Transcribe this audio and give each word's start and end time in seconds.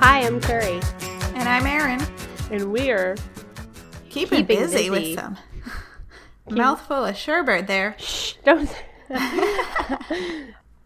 Hi, 0.00 0.20
I'm 0.26 0.40
Carrie, 0.40 0.80
And 1.34 1.48
I'm 1.48 1.66
Erin. 1.66 2.00
and 2.50 2.72
we're 2.72 3.16
Keeping, 4.10 4.38
Keeping 4.40 4.46
busy, 4.46 4.88
busy. 4.88 4.90
with 4.90 5.14
some 5.18 5.36
mouthful 6.50 7.04
of 7.04 7.16
sherbet 7.16 7.66
there. 7.66 7.94
shh. 7.98 8.34
Don't. 8.44 8.68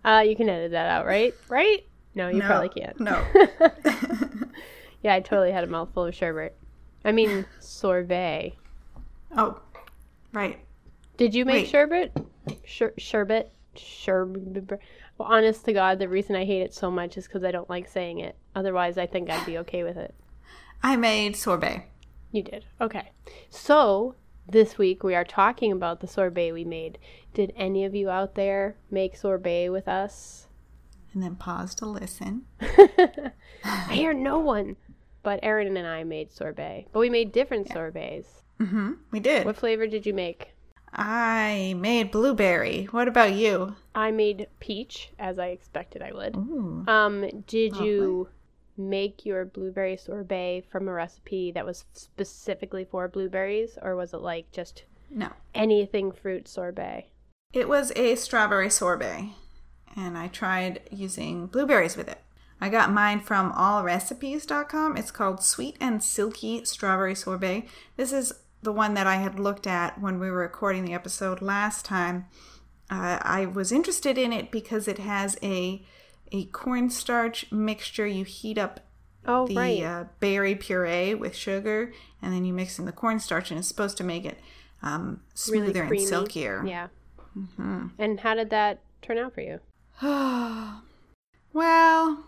uh, 0.04 0.22
you 0.26 0.36
can 0.36 0.48
edit 0.48 0.72
that 0.72 0.86
out, 0.88 1.06
right? 1.06 1.34
Right? 1.48 1.86
No, 2.14 2.28
you 2.28 2.40
no, 2.40 2.46
probably 2.46 2.68
can't. 2.68 2.98
No. 3.00 3.24
Yeah, 5.04 5.14
I 5.14 5.20
totally 5.20 5.50
had 5.50 5.64
a 5.64 5.66
mouthful 5.66 6.04
of 6.04 6.14
sherbet. 6.14 6.56
I 7.04 7.10
mean 7.10 7.44
sorbet. 7.58 8.54
oh, 9.36 9.58
right. 10.32 10.60
Did 11.16 11.34
you 11.34 11.44
make 11.44 11.64
Wait. 11.64 11.70
sherbet? 11.70 12.16
Sher- 12.64 12.94
sherbet? 12.98 13.50
Sherbet? 13.74 14.78
Well, 15.18 15.28
honest 15.28 15.64
to 15.64 15.72
God, 15.72 15.98
the 15.98 16.08
reason 16.08 16.36
I 16.36 16.44
hate 16.44 16.62
it 16.62 16.72
so 16.72 16.88
much 16.88 17.16
is 17.16 17.26
because 17.26 17.42
I 17.42 17.50
don't 17.50 17.68
like 17.68 17.88
saying 17.88 18.20
it. 18.20 18.36
Otherwise, 18.54 18.98
I 18.98 19.06
think 19.06 19.30
I'd 19.30 19.46
be 19.46 19.58
okay 19.58 19.82
with 19.82 19.96
it. 19.96 20.14
I 20.82 20.96
made 20.96 21.36
sorbet. 21.36 21.86
You 22.30 22.42
did. 22.42 22.64
Okay. 22.80 23.12
So, 23.50 24.14
this 24.48 24.78
week 24.78 25.04
we 25.04 25.14
are 25.14 25.24
talking 25.24 25.70
about 25.70 26.00
the 26.00 26.06
sorbet 26.06 26.52
we 26.52 26.64
made. 26.64 26.98
Did 27.34 27.52
any 27.56 27.84
of 27.84 27.94
you 27.94 28.10
out 28.10 28.34
there 28.34 28.76
make 28.90 29.16
sorbet 29.16 29.68
with 29.68 29.86
us? 29.86 30.48
And 31.12 31.22
then 31.22 31.36
pause 31.36 31.74
to 31.76 31.86
listen. 31.86 32.46
I 32.60 33.32
hear 33.90 34.12
no 34.12 34.38
one. 34.38 34.76
But 35.22 35.40
Erin 35.42 35.76
and 35.76 35.86
I 35.86 36.02
made 36.02 36.32
sorbet. 36.32 36.88
But 36.92 36.98
we 36.98 37.10
made 37.10 37.30
different 37.32 37.68
sorbets. 37.70 38.42
Mm-hmm. 38.58 38.92
We 39.10 39.20
did. 39.20 39.46
What 39.46 39.56
flavor 39.56 39.86
did 39.86 40.04
you 40.04 40.12
make? 40.14 40.52
I 40.92 41.74
made 41.78 42.10
blueberry. 42.10 42.84
What 42.90 43.08
about 43.08 43.32
you? 43.32 43.76
I 43.94 44.10
made 44.10 44.48
peach, 44.60 45.10
as 45.18 45.38
I 45.38 45.48
expected 45.48 46.02
I 46.02 46.12
would. 46.12 46.36
Ooh. 46.36 46.84
Um, 46.86 47.44
did 47.46 47.76
you 47.76 48.28
make 48.76 49.24
your 49.26 49.44
blueberry 49.44 49.96
sorbet 49.96 50.64
from 50.70 50.88
a 50.88 50.92
recipe 50.92 51.50
that 51.52 51.66
was 51.66 51.84
specifically 51.92 52.84
for 52.84 53.08
blueberries, 53.08 53.78
or 53.82 53.94
was 53.96 54.12
it 54.14 54.20
like 54.20 54.50
just 54.52 54.84
No. 55.10 55.28
anything 55.54 56.12
fruit 56.12 56.48
sorbet? 56.48 57.08
It 57.52 57.68
was 57.68 57.92
a 57.96 58.14
strawberry 58.14 58.70
sorbet, 58.70 59.30
and 59.94 60.16
I 60.16 60.28
tried 60.28 60.80
using 60.90 61.46
blueberries 61.46 61.96
with 61.96 62.08
it. 62.08 62.18
I 62.60 62.68
got 62.68 62.92
mine 62.92 63.20
from 63.20 63.52
allrecipes.com. 63.52 64.96
It's 64.96 65.10
called 65.10 65.42
Sweet 65.42 65.76
and 65.80 66.02
Silky 66.02 66.64
Strawberry 66.64 67.14
Sorbet. 67.14 67.66
This 67.96 68.12
is 68.12 68.32
the 68.62 68.72
one 68.72 68.94
that 68.94 69.06
I 69.06 69.16
had 69.16 69.40
looked 69.40 69.66
at 69.66 70.00
when 70.00 70.20
we 70.20 70.30
were 70.30 70.38
recording 70.38 70.84
the 70.84 70.94
episode 70.94 71.42
last 71.42 71.84
time. 71.84 72.26
Uh, 72.90 73.18
I 73.22 73.46
was 73.46 73.72
interested 73.72 74.16
in 74.16 74.32
it 74.32 74.50
because 74.52 74.86
it 74.86 74.98
has 74.98 75.36
a 75.42 75.84
a 76.32 76.44
cornstarch 76.46 77.50
mixture. 77.52 78.06
You 78.06 78.24
heat 78.24 78.58
up 78.58 78.80
Oh, 79.24 79.46
the 79.46 79.56
right. 79.56 79.82
uh, 79.82 80.04
berry 80.18 80.56
puree 80.56 81.14
with 81.14 81.36
sugar, 81.36 81.92
and 82.20 82.32
then 82.32 82.44
you 82.44 82.52
mix 82.52 82.78
in 82.80 82.86
the 82.86 82.92
cornstarch, 82.92 83.50
and 83.52 83.58
it's 83.58 83.68
supposed 83.68 83.96
to 83.98 84.04
make 84.04 84.24
it 84.24 84.40
um, 84.82 85.20
smoother 85.34 85.86
creamy. 85.86 85.98
and 86.02 86.08
silkier. 86.08 86.64
Yeah. 86.66 86.88
Mm-hmm. 87.38 87.86
And 87.98 88.20
how 88.20 88.34
did 88.34 88.50
that 88.50 88.80
turn 89.00 89.18
out 89.18 89.32
for 89.34 89.40
you? 89.42 89.60
well, 91.52 92.24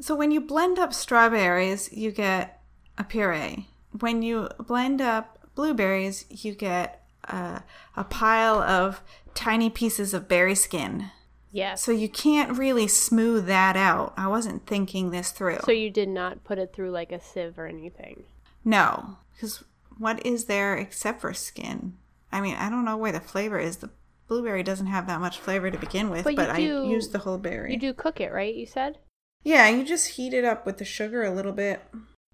so 0.00 0.14
when 0.16 0.30
you 0.30 0.40
blend 0.40 0.78
up 0.78 0.92
strawberries, 0.92 1.92
you 1.92 2.10
get 2.10 2.60
a 2.98 3.04
puree. 3.04 3.68
When 4.00 4.22
you 4.22 4.48
blend 4.58 5.00
up 5.00 5.38
blueberries, 5.54 6.24
you 6.28 6.54
get 6.54 7.04
a, 7.24 7.62
a 7.96 8.04
pile 8.04 8.60
of 8.62 9.00
tiny 9.34 9.70
pieces 9.70 10.12
of 10.14 10.28
berry 10.28 10.54
skin. 10.54 11.10
Yes. 11.52 11.82
So 11.82 11.92
you 11.92 12.08
can't 12.08 12.56
really 12.58 12.88
smooth 12.88 13.46
that 13.46 13.76
out. 13.76 14.14
I 14.16 14.26
wasn't 14.26 14.66
thinking 14.66 15.10
this 15.10 15.30
through. 15.30 15.58
So 15.64 15.70
you 15.72 15.90
did 15.90 16.08
not 16.08 16.44
put 16.44 16.58
it 16.58 16.72
through 16.72 16.90
like 16.90 17.12
a 17.12 17.20
sieve 17.20 17.58
or 17.58 17.66
anything. 17.66 18.24
no, 18.64 19.18
because 19.34 19.62
what 19.98 20.24
is 20.26 20.46
there 20.46 20.74
except 20.76 21.20
for 21.20 21.34
skin? 21.34 21.98
I 22.32 22.40
mean, 22.40 22.54
I 22.56 22.70
don't 22.70 22.84
know 22.86 22.96
where 22.96 23.12
the 23.12 23.20
flavor 23.20 23.58
is. 23.58 23.76
The 23.76 23.90
blueberry 24.26 24.62
doesn't 24.62 24.86
have 24.86 25.06
that 25.06 25.20
much 25.20 25.38
flavor 25.38 25.70
to 25.70 25.76
begin 25.78 26.08
with, 26.08 26.24
But 26.24 26.36
but, 26.36 26.46
you 26.48 26.52
I 26.54 26.82
do- 26.84 26.88
used 26.88 27.12
the 27.12 27.18
whole 27.18 27.36
berry. 27.38 27.72
You 27.74 27.78
do 27.78 27.92
cook 27.92 28.18
it, 28.20 28.32
right? 28.32 28.54
You 28.54 28.64
said? 28.64 28.98
Yeah, 29.44 29.68
you 29.68 29.84
just 29.84 30.10
heat 30.10 30.32
it 30.32 30.44
up 30.44 30.64
with 30.64 30.78
the 30.78 30.84
sugar 30.86 31.22
a 31.22 31.30
little 31.34 31.52
bit. 31.52 31.82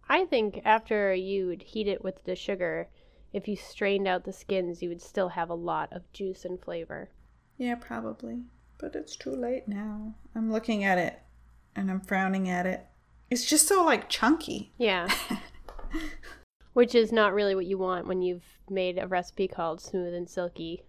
I 0.09 0.27
think 0.27 0.61
after 0.65 1.13
you 1.13 1.49
would 1.49 1.63
heat 1.63 1.89
it 1.89 2.05
with 2.05 2.23
the 2.25 2.37
sugar, 2.37 2.89
if 3.33 3.49
you 3.49 3.57
strained 3.57 4.07
out 4.07 4.25
the 4.25 4.33
skins, 4.33 4.81
you 4.83 4.89
would 4.91 5.03
still 5.03 5.31
have 5.31 5.51
a 5.51 5.55
lot 5.55 5.93
of 5.93 6.11
juice 6.13 6.45
and 6.45 6.61
flavor. 6.63 7.11
Yeah, 7.57 7.75
probably. 7.75 8.43
But 8.79 8.95
it's 8.95 9.17
too 9.17 9.31
late 9.35 9.67
now. 9.69 10.15
I'm 10.35 10.53
looking 10.53 10.85
at 10.85 10.99
it 10.99 11.21
and 11.75 11.91
I'm 11.91 12.01
frowning 12.01 12.49
at 12.49 12.65
it. 12.67 12.87
It's 13.31 13.45
just 13.45 13.67
so 13.69 13.85
like 13.85 14.09
chunky. 14.09 14.73
Yeah. 14.79 15.09
Which 16.73 16.95
is 16.95 17.11
not 17.13 17.35
really 17.35 17.55
what 17.55 17.67
you 17.67 17.77
want 17.77 18.07
when 18.07 18.23
you've 18.23 18.45
made 18.71 18.99
a 18.99 19.07
recipe 19.09 19.49
called 19.49 19.81
smooth 19.81 20.15
and 20.15 20.29
silky 20.29 20.85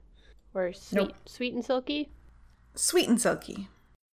or 0.53 0.71
sweet 0.73 0.97
Nope. 1.01 1.13
sweet 1.25 1.53
and 1.53 1.65
silky. 1.65 2.09
Sweet 2.75 3.09
and 3.09 3.19
silky. 3.19 3.67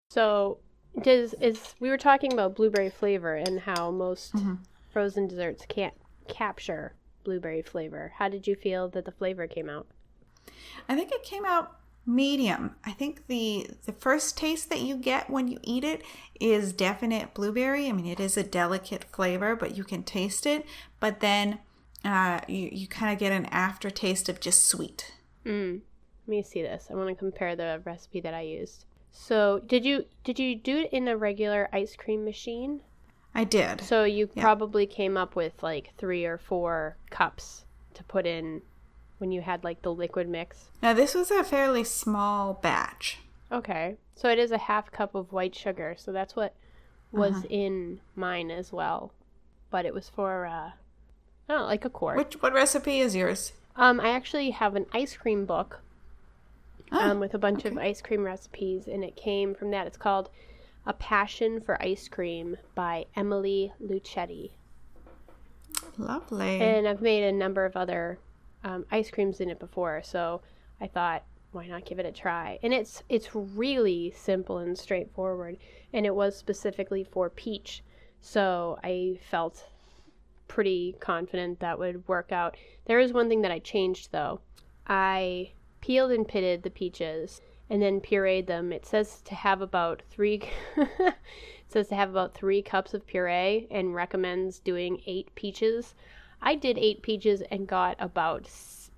So, 0.10 0.60
does 1.02 1.34
is 1.36 1.76
we 1.80 1.90
were 1.90 1.98
talking 1.98 2.34
about 2.34 2.56
blueberry 2.56 2.90
flavor 2.90 3.36
and 3.36 3.62
how 3.62 3.90
most 3.92 4.34
Mhm. 4.36 4.60
frozen 4.92 5.28
desserts 5.28 5.66
can't 5.70 5.94
capture 6.28 6.96
blueberry 7.24 7.62
flavor. 7.62 8.14
How 8.18 8.28
did 8.28 8.48
you 8.48 8.56
feel 8.56 8.90
that 8.90 9.06
the 9.06 9.12
flavor 9.12 9.48
came 9.48 9.70
out? 9.70 9.88
I 10.90 10.96
think 10.96 11.12
it 11.14 11.24
came 11.24 11.46
out 11.46 11.78
medium. 12.06 12.76
I 12.86 12.92
think 12.92 13.28
the 13.28 13.70
the 13.86 13.94
first 13.94 14.38
taste 14.38 14.70
that 14.70 14.82
you 14.82 14.96
get 14.96 15.30
when 15.30 15.48
you 15.48 15.60
eat 15.64 15.84
it 15.84 16.04
is 16.40 16.74
definite 16.74 17.34
blueberry. 17.34 17.88
I 17.88 17.92
mean, 17.92 18.08
it 18.08 18.20
is 18.20 18.38
a 18.38 18.44
delicate 18.44 19.04
flavor, 19.06 19.56
but 19.56 19.78
you 19.78 19.84
can 19.84 20.04
taste 20.04 20.46
it. 20.46 20.66
But 21.00 21.20
then 21.20 21.60
uh, 22.04 22.42
you 22.48 22.70
you 22.72 22.88
kind 22.88 23.14
of 23.14 23.20
get 23.20 23.32
an 23.32 23.46
aftertaste 23.48 24.30
of 24.30 24.40
just 24.40 24.66
sweet. 24.66 25.14
Mm. 25.46 25.82
Let 26.28 26.30
me 26.30 26.44
see 26.44 26.62
this. 26.62 26.88
I 26.90 26.96
want 26.96 27.10
to 27.10 27.16
compare 27.16 27.56
the 27.56 27.82
recipe 27.86 28.22
that 28.22 28.34
I 28.34 28.42
used. 28.42 28.86
So, 29.12 29.60
did 29.66 29.84
you 29.86 30.06
did 30.24 30.40
you 30.40 30.56
do 30.56 30.78
it 30.78 30.94
in 30.94 31.08
a 31.08 31.18
regular 31.18 31.68
ice 31.74 31.96
cream 31.96 32.24
machine? 32.24 32.82
I 33.34 33.44
did. 33.46 33.82
So 33.82 34.04
you 34.04 34.30
Yeah. 34.34 34.42
probably 34.44 34.86
came 34.86 35.16
up 35.16 35.36
with 35.38 35.64
like 35.64 35.94
3 35.98 36.26
or 36.26 36.38
4 36.38 36.98
cups 37.10 37.64
to 37.94 38.04
put 38.04 38.26
in 38.26 38.62
when 39.22 39.32
you 39.32 39.42
had 39.42 39.64
like 39.64 39.82
the 39.84 39.94
liquid 39.94 40.28
mix. 40.28 40.66
Now 40.82 40.94
this 40.94 41.14
was 41.16 41.32
a 41.32 41.44
fairly 41.44 41.84
small 41.84 42.56
batch. 42.56 43.20
Okay. 43.52 43.96
So 44.16 44.28
it 44.30 44.40
is 44.40 44.52
a 44.52 44.58
half 44.58 44.92
cup 44.92 45.16
of 45.16 45.32
white 45.32 45.56
sugar. 45.56 45.96
So 45.98 46.12
that's 46.12 46.36
what 46.36 46.54
was 47.12 47.46
in 47.50 48.00
mine 48.16 48.50
as 48.52 48.72
well. 48.74 49.12
But 49.70 49.86
it 49.86 49.94
was 49.94 50.10
for 50.10 50.46
uh 50.46 50.72
I 51.48 51.54
don't 51.54 51.60
know, 51.60 51.66
like 51.66 51.86
a 51.86 51.90
quart. 51.90 52.18
Which 52.18 52.42
what 52.42 52.54
recipe 52.54 53.00
is 53.00 53.16
yours? 53.16 53.54
Um 53.76 54.00
I 54.02 54.10
actually 54.10 54.50
have 54.52 54.76
an 54.76 54.88
ice 54.92 55.16
cream 55.16 55.46
book 55.46 55.82
Ah, 56.94 57.12
um, 57.12 57.20
with 57.22 57.34
a 57.34 57.38
bunch 57.38 57.64
of 57.64 57.78
ice 57.78 58.02
cream 58.02 58.24
recipes, 58.24 58.86
and 58.86 59.02
it 59.02 59.16
came 59.16 59.56
from 59.56 59.72
that. 59.72 59.88
It's 59.88 59.96
called 59.96 60.30
A 60.86 60.92
Passion 60.92 61.62
for 61.62 61.82
Ice 61.82 62.10
Cream 62.10 62.58
by 62.76 63.06
Emily 63.16 63.72
Luchetti. 63.82 64.52
lovely. 65.98 66.60
And 66.60 66.88
I've 66.88 67.02
made 67.02 67.24
a 67.24 67.32
number 67.32 67.64
of 67.66 67.78
other 67.78 68.20
um, 68.64 68.86
ice 68.92 69.10
creams 69.12 69.40
in 69.40 69.50
it 69.50 69.60
before, 69.60 70.02
so 70.04 70.42
I 70.80 70.88
thought, 70.88 71.24
why 71.52 71.68
not 71.68 71.86
give 71.86 72.00
it 72.00 72.06
a 72.06 72.12
try? 72.12 72.60
And 72.64 72.74
it's 72.74 73.04
it's 73.10 73.36
really 73.36 74.14
simple 74.16 74.58
and 74.60 74.78
straightforward, 74.78 75.58
and 75.94 76.06
it 76.06 76.16
was 76.16 76.36
specifically 76.36 77.04
for 77.04 77.30
peach, 77.30 77.84
so 78.22 78.80
I 78.84 79.20
felt 79.30 79.66
pretty 80.48 80.96
confident 81.00 81.60
that 81.60 81.80
would 81.80 82.08
work 82.08 82.32
out. 82.32 82.58
There 82.86 83.00
is 83.00 83.14
one 83.14 83.30
thing 83.30 83.42
that 83.42 83.52
I 83.52 83.60
changed 83.60 84.12
though. 84.12 84.42
I 84.86 85.52
peeled 85.80 86.12
and 86.12 86.28
pitted 86.28 86.64
the 86.64 86.70
peaches 86.70 87.42
and 87.70 87.82
then 87.82 88.02
pureed 88.02 88.48
them. 88.48 88.74
It 88.74 88.86
says 88.86 89.22
to 89.22 89.34
have 89.34 89.62
about 89.62 90.02
three. 90.10 90.42
it 90.78 91.16
says 91.70 91.88
to 91.88 91.96
have 91.96 92.10
about 92.10 92.34
three 92.34 92.62
cups 92.62 92.94
of 92.94 93.08
puree 93.08 93.68
and 93.72 93.96
recommends 93.96 94.60
doing 94.60 95.02
eight 95.06 95.34
peaches. 95.36 95.96
I 96.42 96.56
did 96.56 96.78
eight 96.78 97.02
peaches 97.02 97.42
and 97.52 97.68
got 97.68 97.96
about 98.00 98.50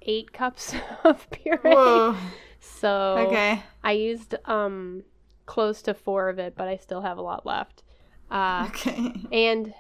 eight 0.02 0.32
cups 0.34 0.74
of 1.04 1.30
puree. 1.30 1.60
Whoa. 1.62 2.16
So 2.60 3.26
Okay. 3.28 3.62
I 3.84 3.92
used 3.94 4.36
um 4.46 5.04
close 5.46 5.82
to 5.84 5.94
four 5.94 6.30
of 6.30 6.40
it, 6.40 6.56
but 6.56 6.68
I 6.68 6.78
still 6.78 7.02
have 7.02 7.18
a 7.18 7.22
lot 7.22 7.46
left. 7.46 7.84
Uh, 8.32 8.68
Okay. 8.70 9.14
and 9.32 9.74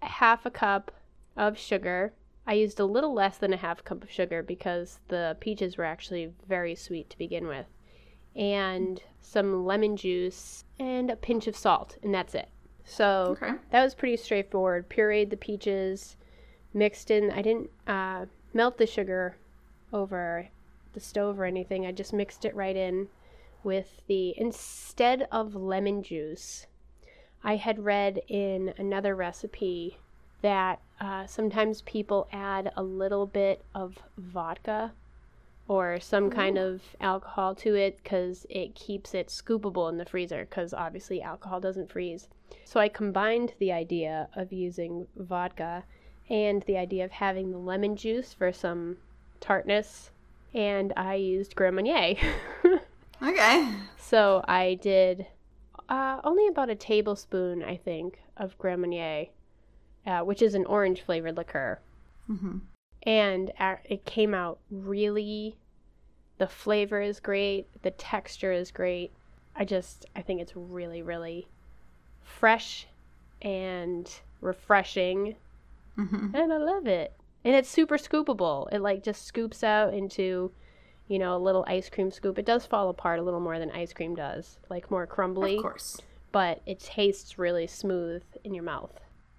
half 0.00 0.46
a 0.46 0.50
cup 0.50 0.92
of 1.36 1.58
sugar. 1.58 2.12
I 2.46 2.54
used 2.54 2.80
a 2.80 2.84
little 2.84 3.12
less 3.12 3.36
than 3.38 3.52
a 3.52 3.56
half 3.58 3.84
cup 3.84 4.02
of 4.02 4.10
sugar 4.10 4.42
because 4.42 5.00
the 5.08 5.36
peaches 5.40 5.76
were 5.76 5.84
actually 5.84 6.32
very 6.48 6.74
sweet 6.74 7.10
to 7.10 7.18
begin 7.18 7.46
with. 7.46 7.66
And 8.36 9.02
some 9.20 9.66
lemon 9.66 9.96
juice 9.96 10.64
and 10.78 11.10
a 11.10 11.16
pinch 11.16 11.46
of 11.48 11.56
salt, 11.56 11.96
and 12.02 12.14
that's 12.14 12.34
it. 12.34 12.48
So 12.84 13.36
Okay. 13.42 13.52
that 13.70 13.82
was 13.82 13.94
pretty 13.94 14.16
straightforward. 14.16 14.88
Pureed 14.88 15.30
the 15.30 15.36
peaches, 15.36 16.16
mixed 16.78 17.10
in. 17.10 17.30
I 17.30 17.42
didn't 17.42 17.70
uh, 17.86 18.26
melt 18.54 18.78
the 18.78 18.86
sugar 18.86 19.36
over 19.92 20.48
the 20.92 21.00
stove 21.00 21.38
or 21.38 21.44
anything. 21.44 21.86
I 21.86 21.92
just 21.92 22.12
mixed 22.12 22.44
it 22.44 22.54
right 22.54 22.76
in 22.76 23.08
with 23.62 24.00
the 24.06 24.34
instead 24.38 25.28
of 25.30 25.54
lemon 25.54 26.02
juice. 26.02 26.66
I 27.42 27.56
had 27.56 27.84
read 27.84 28.20
in 28.28 28.74
another 28.78 29.14
recipe 29.14 29.98
that 30.42 30.80
uh, 31.00 31.26
sometimes 31.26 31.82
people 31.82 32.28
add 32.32 32.72
a 32.76 32.82
little 32.82 33.26
bit 33.26 33.62
of 33.74 33.98
vodka 34.16 34.92
or 35.68 36.00
some 36.00 36.30
kind 36.30 36.56
of 36.56 36.80
alcohol 37.00 37.54
to 37.54 37.74
it 37.74 37.98
because 38.02 38.46
it 38.48 38.74
keeps 38.74 39.14
it 39.14 39.28
scoopable 39.28 39.88
in 39.90 39.98
the 39.98 40.04
freezer 40.04 40.46
because 40.48 40.72
obviously 40.72 41.20
alcohol 41.20 41.60
doesn't 41.60 41.92
freeze. 41.92 42.28
So 42.64 42.80
I 42.80 42.88
combined 42.88 43.52
the 43.58 43.72
idea 43.72 44.28
of 44.34 44.52
using 44.52 45.06
vodka 45.16 45.84
and 46.30 46.62
the 46.62 46.76
idea 46.76 47.04
of 47.04 47.10
having 47.10 47.50
the 47.50 47.58
lemon 47.58 47.96
juice 47.96 48.34
for 48.34 48.52
some 48.52 48.96
tartness, 49.40 50.10
and 50.54 50.92
I 50.96 51.14
used 51.14 51.54
Grand 51.56 51.76
Marnier. 51.76 52.16
Okay. 53.20 53.68
so 53.96 54.44
I 54.46 54.74
did 54.80 55.26
uh, 55.88 56.20
only 56.22 56.46
about 56.46 56.70
a 56.70 56.76
tablespoon, 56.76 57.64
I 57.64 57.76
think, 57.76 58.20
of 58.36 58.56
Grand 58.58 58.80
Marnier, 58.80 59.26
uh, 60.06 60.20
which 60.20 60.40
is 60.40 60.54
an 60.54 60.64
orange 60.66 61.02
flavored 61.02 61.36
liqueur. 61.36 61.80
Mm-hmm. 62.30 62.58
and 63.04 63.52
it 63.86 64.04
came 64.04 64.34
out 64.34 64.58
really 64.70 65.56
the 66.36 66.46
flavor 66.46 67.00
is 67.00 67.20
great 67.20 67.66
the 67.82 67.90
texture 67.90 68.52
is 68.52 68.70
great 68.70 69.12
i 69.56 69.64
just 69.64 70.04
i 70.14 70.20
think 70.20 70.42
it's 70.42 70.54
really 70.54 71.00
really 71.00 71.48
fresh 72.22 72.86
and 73.40 74.20
refreshing 74.42 75.36
hmm 76.06 76.34
and 76.34 76.52
i 76.52 76.56
love 76.56 76.86
it 76.86 77.12
and 77.44 77.54
it's 77.54 77.68
super 77.68 77.96
scoopable 77.96 78.68
it 78.72 78.80
like 78.80 79.02
just 79.02 79.26
scoops 79.26 79.62
out 79.64 79.92
into 79.94 80.52
you 81.08 81.18
know 81.18 81.36
a 81.36 81.38
little 81.38 81.64
ice 81.66 81.88
cream 81.90 82.10
scoop 82.10 82.38
it 82.38 82.44
does 82.46 82.64
fall 82.66 82.88
apart 82.90 83.18
a 83.18 83.22
little 83.22 83.40
more 83.40 83.58
than 83.58 83.70
ice 83.72 83.92
cream 83.92 84.14
does 84.14 84.58
like 84.68 84.90
more 84.90 85.06
crumbly 85.06 85.56
Of 85.56 85.62
course. 85.62 86.00
but 86.32 86.60
it 86.66 86.78
tastes 86.80 87.38
really 87.38 87.66
smooth 87.66 88.22
in 88.44 88.54
your 88.54 88.64
mouth 88.64 88.92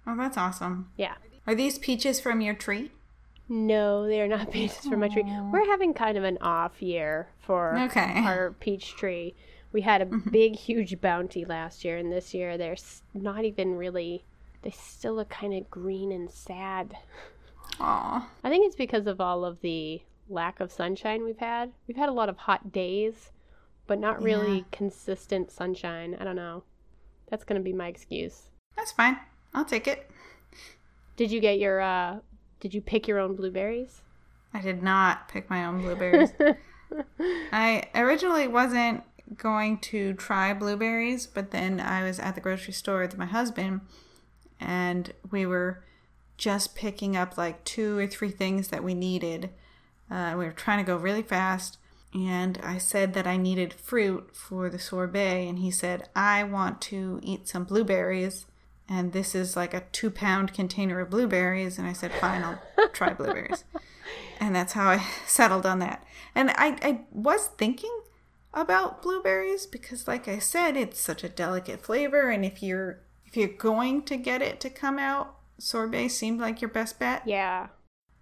Oh, 0.06 0.16
that's 0.16 0.36
awesome. 0.38 0.90
yeah 0.96 1.14
Are 1.46 1.54
these 1.54 1.78
peaches 1.78 2.20
from 2.20 2.40
your 2.40 2.54
tree? 2.54 2.90
No, 3.48 4.06
they 4.06 4.20
are 4.20 4.28
not 4.28 4.50
peaches 4.52 4.86
from 4.86 5.00
my 5.00 5.08
tree. 5.08 5.24
We're 5.52 5.66
having 5.66 5.92
kind 5.92 6.16
of 6.16 6.24
an 6.24 6.38
off 6.40 6.80
year 6.80 7.28
for 7.38 7.76
Okay. 7.82 8.14
our 8.24 8.52
peach 8.60 8.94
tree. 8.96 9.34
We 9.72 9.80
had 9.82 10.00
a 10.02 10.06
big, 10.06 10.56
huge 10.56 11.00
bounty 11.00 11.44
last 11.44 11.84
year, 11.84 11.96
and 11.98 12.10
this 12.12 12.32
year 12.32 12.56
they're 12.56 12.76
not 13.12 13.44
even 13.44 13.74
really. 13.76 14.24
They 14.62 14.70
still 14.70 15.14
look 15.14 15.30
kind 15.30 15.54
of 15.54 15.70
green 15.70 16.12
and 16.12 16.30
sad. 16.30 16.96
Aw. 17.80 18.28
I 18.44 18.48
think 18.48 18.66
it's 18.66 18.76
because 18.76 19.06
of 19.06 19.20
all 19.20 19.44
of 19.44 19.60
the 19.62 20.02
lack 20.28 20.60
of 20.60 20.70
sunshine 20.70 21.24
we've 21.24 21.38
had. 21.38 21.72
We've 21.88 21.96
had 21.96 22.08
a 22.08 22.12
lot 22.12 22.28
of 22.28 22.36
hot 22.36 22.70
days, 22.72 23.30
but 23.86 23.98
not 23.98 24.22
really 24.22 24.58
Yeah. 24.58 24.64
consistent 24.70 25.50
sunshine. 25.50 26.16
I 26.20 26.24
don't 26.24 26.36
know. 26.36 26.64
That's 27.30 27.44
going 27.44 27.60
to 27.60 27.64
be 27.64 27.72
my 27.72 27.88
excuse. 27.88 28.50
That's 28.76 28.92
fine. 28.92 29.18
I'll 29.54 29.64
take 29.64 29.88
it. 29.88 30.10
Did 31.16 31.30
you 31.30 31.40
get 31.40 31.58
your, 31.58 31.80
uh, 31.80 32.18
did 32.60 32.74
you 32.74 32.80
pick 32.80 33.08
your 33.08 33.18
own 33.18 33.34
blueberries? 33.36 34.02
I 34.52 34.60
did 34.60 34.82
not 34.82 35.28
pick 35.28 35.48
my 35.48 35.64
own 35.64 35.80
blueberries. 35.80 36.32
I 37.52 37.84
originally 37.94 38.48
wasn't 38.48 39.04
going 39.36 39.78
to 39.78 40.14
try 40.14 40.52
blueberries, 40.52 41.26
but 41.26 41.50
then 41.52 41.78
I 41.80 42.02
was 42.04 42.18
at 42.18 42.34
the 42.34 42.40
grocery 42.40 42.72
store 42.72 43.00
with 43.00 43.16
my 43.16 43.26
husband 43.26 43.82
and 44.60 45.12
we 45.30 45.46
were 45.46 45.82
just 46.36 46.74
picking 46.74 47.16
up 47.16 47.36
like 47.36 47.64
two 47.64 47.98
or 47.98 48.06
three 48.06 48.30
things 48.30 48.68
that 48.68 48.84
we 48.84 48.94
needed. 48.94 49.50
Uh, 50.10 50.34
we 50.36 50.44
were 50.44 50.52
trying 50.52 50.78
to 50.78 50.84
go 50.84 50.96
really 50.96 51.22
fast, 51.22 51.78
and 52.12 52.58
I 52.62 52.78
said 52.78 53.14
that 53.14 53.26
I 53.26 53.36
needed 53.36 53.72
fruit 53.74 54.34
for 54.34 54.68
the 54.68 54.78
sorbet, 54.78 55.48
and 55.48 55.58
he 55.58 55.70
said, 55.70 56.08
I 56.14 56.44
want 56.44 56.80
to 56.82 57.20
eat 57.22 57.48
some 57.48 57.64
blueberries. 57.64 58.46
And 58.88 59.12
this 59.12 59.36
is 59.36 59.54
like 59.54 59.72
a 59.72 59.84
two 59.92 60.10
pound 60.10 60.52
container 60.52 60.98
of 60.98 61.10
blueberries. 61.10 61.78
And 61.78 61.86
I 61.86 61.92
said, 61.92 62.12
fine, 62.12 62.42
I'll 62.42 62.88
try 62.92 63.12
blueberries 63.12 63.62
and 64.40 64.56
that's 64.56 64.72
how 64.72 64.88
I 64.88 65.06
settled 65.26 65.66
on 65.66 65.78
that. 65.80 66.04
And 66.34 66.50
I, 66.50 66.76
I 66.82 67.00
was 67.12 67.46
thinking 67.58 67.96
about 68.52 69.02
blueberries 69.02 69.66
because, 69.66 70.08
like 70.08 70.26
I 70.26 70.38
said, 70.38 70.76
it's 70.76 70.98
such 70.98 71.22
a 71.22 71.28
delicate 71.28 71.82
flavor, 71.82 72.30
and 72.30 72.44
if 72.44 72.62
you're 72.62 73.00
if 73.30 73.36
you're 73.36 73.48
going 73.48 74.02
to 74.02 74.16
get 74.16 74.42
it 74.42 74.58
to 74.60 74.70
come 74.70 74.98
out, 74.98 75.36
sorbet 75.58 76.08
seemed 76.08 76.40
like 76.40 76.60
your 76.60 76.70
best 76.70 76.98
bet. 76.98 77.22
Yeah. 77.24 77.68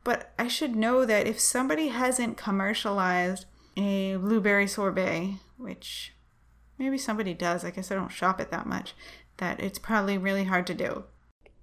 But 0.05 0.33
I 0.39 0.49
should 0.49 0.77
know 0.77 1.07
that 1.07 1.27
if 1.27 1.41
somebody 1.41 1.89
hasn't 1.89 2.37
commercialized 2.37 3.47
a 3.77 4.17
blueberry 4.17 4.67
sorbet, 4.67 5.37
which 5.57 6.15
maybe 6.79 6.99
somebody 6.99 7.33
does, 7.33 7.65
I 7.65 7.71
guess 7.71 7.91
I 7.91 7.95
don't 7.95 8.13
shop 8.13 8.41
it 8.41 8.51
that 8.51 8.67
much, 8.67 8.95
that 9.39 9.61
it's 9.61 9.79
probably 9.79 10.19
really 10.19 10.45
hard 10.45 10.67
to 10.67 10.75
do. 10.75 11.05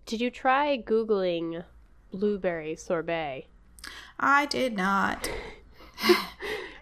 Did 0.06 0.21
you 0.21 0.31
try 0.31 0.81
Googling 0.81 1.63
blueberry 2.12 2.75
sorbet? 2.75 3.47
I 4.19 4.47
did 4.47 4.75
not. 4.75 5.30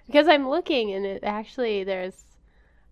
Because 0.06 0.28
I'm 0.28 0.50
looking 0.50 0.92
and 0.92 1.06
it 1.06 1.24
actually 1.24 1.84
there's 1.84 2.24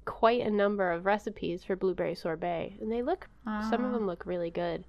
quite 0.05 0.41
a 0.41 0.49
number 0.49 0.91
of 0.91 1.05
recipes 1.05 1.63
for 1.63 1.75
blueberry 1.75 2.15
sorbet 2.15 2.77
and 2.81 2.91
they 2.91 3.01
look 3.01 3.27
some 3.69 3.83
of 3.85 3.91
Ah. 3.91 3.97
them 3.97 4.07
look 4.07 4.25
really 4.25 4.49
good. 4.51 4.83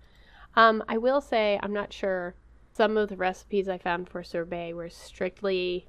Um, 0.57 0.83
I 0.89 0.99
will 0.99 1.21
say 1.21 1.59
I'm 1.63 1.73
not 1.73 1.93
sure 1.93 2.35
some 2.73 2.97
of 2.97 3.09
the 3.09 3.17
recipes 3.17 3.69
I 3.69 3.79
found 3.79 4.09
for 4.09 4.23
sorbet 4.23 4.73
were 4.75 4.89
strictly 4.89 5.89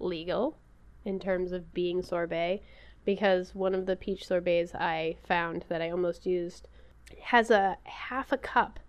legal 0.00 0.56
in 1.04 1.20
terms 1.20 1.52
of 1.52 1.72
being 1.74 2.02
sorbet 2.02 2.62
because 3.04 3.54
one 3.54 3.74
of 3.74 3.86
the 3.86 3.96
peach 3.96 4.26
sorbets 4.26 4.74
I 4.74 5.16
found 5.24 5.64
that 5.68 5.82
I 5.82 5.90
almost 5.90 6.26
used 6.26 6.68
has 7.20 7.50
a 7.50 7.76
half 7.84 8.32
a 8.32 8.38
cup 8.38 8.80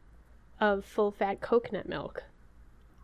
of 0.60 0.86
full 0.86 1.12
fat 1.12 1.42
coconut 1.42 1.88
milk. 1.88 2.24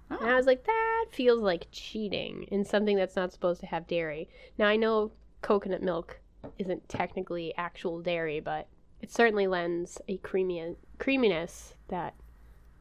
And 0.09 0.29
I 0.29 0.33
Oh, 0.33 0.35
was 0.37 0.45
like, 0.47 0.63
that 0.63 1.05
feels 1.11 1.41
like 1.41 1.67
cheating 1.71 2.43
in 2.43 2.63
something 2.65 2.95
that's 2.97 3.15
not 3.15 3.31
supposed 3.33 3.59
to 3.61 3.67
have 3.67 3.87
dairy. 3.87 4.29
Now, 4.57 4.67
I 4.67 4.77
know 4.77 5.11
coconut 5.41 5.81
milk 5.81 6.19
isn't 6.57 6.87
technically 6.89 7.53
actual 7.57 8.01
dairy, 8.01 8.39
but 8.39 8.67
it 9.01 9.11
certainly 9.11 9.47
lends 9.47 9.99
a 10.07 10.17
creamy 10.17 10.75
creaminess 10.99 11.75
that 11.87 12.13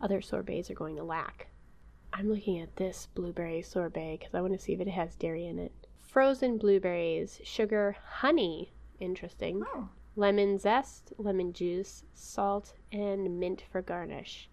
other 0.00 0.20
sorbets 0.20 0.70
are 0.70 0.74
going 0.74 0.96
to 0.96 1.04
lack. 1.04 1.48
I'm 2.12 2.28
looking 2.28 2.60
at 2.60 2.76
this 2.76 3.08
blueberry 3.14 3.62
sorbet 3.62 4.18
because 4.18 4.34
I 4.34 4.40
want 4.40 4.52
to 4.52 4.58
see 4.58 4.72
if 4.72 4.80
it 4.80 4.88
has 4.88 5.14
dairy 5.14 5.46
in 5.46 5.58
it. 5.58 5.72
Frozen 5.98 6.58
blueberries, 6.58 7.40
sugar, 7.44 7.96
honey. 8.04 8.72
Interesting. 8.98 9.62
oh. 9.74 9.88
Lemon 10.17 10.58
zest, 10.58 11.12
lemon 11.19 11.52
juice, 11.52 12.02
salt, 12.14 12.74
and 12.93 13.38
mint 13.38 13.62
for 13.70 13.81
garnish. 13.81 14.50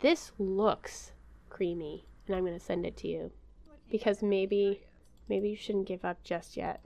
This 0.00 0.32
looks 0.38 1.12
creamy, 1.48 2.06
and 2.26 2.34
I'm 2.36 2.44
going 2.44 2.58
to 2.58 2.64
send 2.64 2.84
it 2.84 2.96
to 2.98 3.08
you 3.08 3.30
because 3.90 4.22
maybe 4.22 4.82
maybe 5.28 5.50
you 5.50 5.56
shouldn't 5.56 5.86
give 5.86 6.04
up 6.04 6.22
just 6.24 6.56
yet 6.56 6.84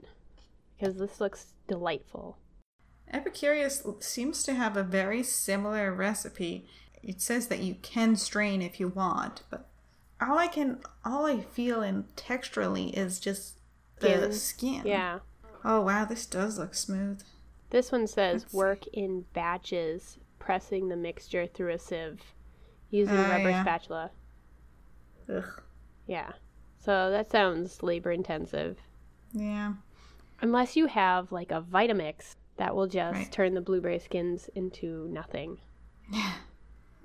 because 0.79 0.97
this 0.97 1.19
looks 1.19 1.53
delightful. 1.67 2.37
Epicurious 3.13 4.03
seems 4.03 4.43
to 4.43 4.53
have 4.53 4.77
a 4.77 4.83
very 4.83 5.23
similar 5.23 5.93
recipe. 5.93 6.67
It 7.01 7.21
says 7.21 7.47
that 7.47 7.59
you 7.59 7.75
can 7.81 8.15
strain 8.15 8.61
if 8.61 8.79
you 8.79 8.87
want, 8.89 9.43
but 9.49 9.67
all 10.21 10.37
I 10.37 10.47
can, 10.47 10.79
all 11.05 11.25
I 11.25 11.39
feel 11.41 11.81
in 11.81 12.03
texturally 12.15 12.93
is 12.93 13.19
just 13.19 13.59
the 13.99 14.31
Skin. 14.31 14.33
skin. 14.33 14.81
Yeah. 14.85 15.19
Oh 15.65 15.81
wow, 15.81 16.05
this 16.05 16.25
does 16.25 16.57
look 16.59 16.75
smooth. 16.75 17.21
This 17.69 17.91
one 17.91 18.07
says 18.07 18.43
Let's 18.43 18.53
work 18.53 18.87
in 18.93 19.25
batches, 19.33 20.17
pressing 20.39 20.89
the 20.89 20.95
mixture 20.95 21.47
through 21.47 21.73
a 21.73 21.79
sieve 21.79 22.21
using 22.89 23.15
Oh, 23.15 23.29
rubber 23.29 23.49
yeah. 23.49 23.63
spatula. 23.63 24.11
Ugh. 25.33 25.61
Yeah. 26.07 26.31
So 26.79 27.11
that 27.11 27.29
sounds 27.31 27.83
labor 27.83 28.11
intensive. 28.11 28.77
Yeah. 29.33 29.73
Unless 30.41 30.75
you 30.75 30.87
have 30.87 31.31
like 31.31 31.51
a 31.51 31.61
Vitamix 31.61 32.35
that 32.57 32.75
will 32.75 32.87
just 32.87 33.15
Right. 33.17 33.31
turn 33.31 33.53
the 33.53 33.61
blueberry 33.61 33.99
skins 33.99 34.49
into 34.55 35.07
nothing. 35.09 35.59
Yeah. 36.11 36.33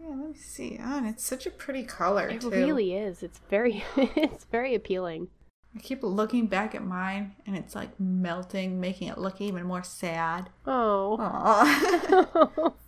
Yeah. 0.01 0.11
Let 0.17 0.29
me 0.29 0.35
see. 0.35 0.79
Oh, 0.83 0.99
and 0.99 1.07
it's 1.07 1.25
such 1.25 1.47
a 1.47 1.51
pretty 1.51 1.83
color. 1.83 2.29
It 2.29 2.43
too. 2.43 2.51
really 2.51 2.95
is. 2.95 3.23
It's 3.23 3.39
very 3.49 3.83
it's 3.97 4.45
very 4.45 4.75
appealing. 4.75 5.29
I 5.75 5.79
keep 5.81 6.03
looking 6.03 6.47
back 6.47 6.75
at 6.75 6.85
mine, 6.85 7.35
and 7.47 7.57
it's 7.57 7.75
like 7.75 7.99
melting, 7.99 8.81
making 8.81 9.09
it 9.09 9.17
look 9.17 9.41
even 9.41 9.65
more 9.65 9.83
sad. 9.83 10.51
Oh. 10.67 12.75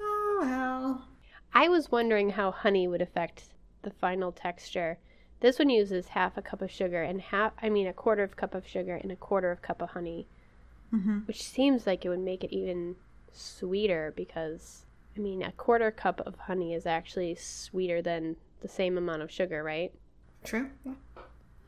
Oh 0.00 0.38
well. 0.42 1.04
I 1.54 1.68
was 1.68 1.90
wondering 1.90 2.30
how 2.30 2.50
honey 2.50 2.86
would 2.86 3.02
affect 3.02 3.44
the 3.82 3.90
final 3.90 4.32
texture. 4.32 4.98
This 5.40 5.58
one 5.58 5.70
uses 5.70 6.08
half 6.08 6.36
a 6.36 6.42
cup 6.42 6.62
of 6.62 6.70
sugar 6.70 7.02
and 7.02 7.20
half 7.20 7.52
I 7.62 7.68
mean 7.68 7.86
a 7.86 7.92
quarter 7.92 8.22
of 8.24 8.32
a 8.32 8.36
cup 8.36 8.54
of 8.54 8.66
sugar 8.66 8.94
and 8.96 9.12
a 9.12 9.16
quarter 9.16 9.50
of 9.52 9.58
a 9.58 9.62
cup 9.62 9.80
of 9.82 9.90
honey, 9.90 10.26
Mm-hmm. 10.92 11.18
which 11.26 11.42
seems 11.42 11.86
like 11.86 12.04
it 12.04 12.08
would 12.08 12.18
make 12.18 12.42
it 12.42 12.54
even 12.54 12.96
sweeter 13.30 14.12
because 14.16 14.86
I 15.16 15.20
mean 15.20 15.42
a 15.42 15.52
quarter 15.52 15.90
cup 15.90 16.20
of 16.26 16.34
honey 16.38 16.72
is 16.74 16.86
actually 16.86 17.34
sweeter 17.34 18.00
than 18.00 18.36
the 18.60 18.68
same 18.68 18.96
amount 18.96 19.22
of 19.22 19.30
sugar, 19.30 19.62
right? 19.62 19.92
True. 20.44 20.70
Yeah. 20.84 20.94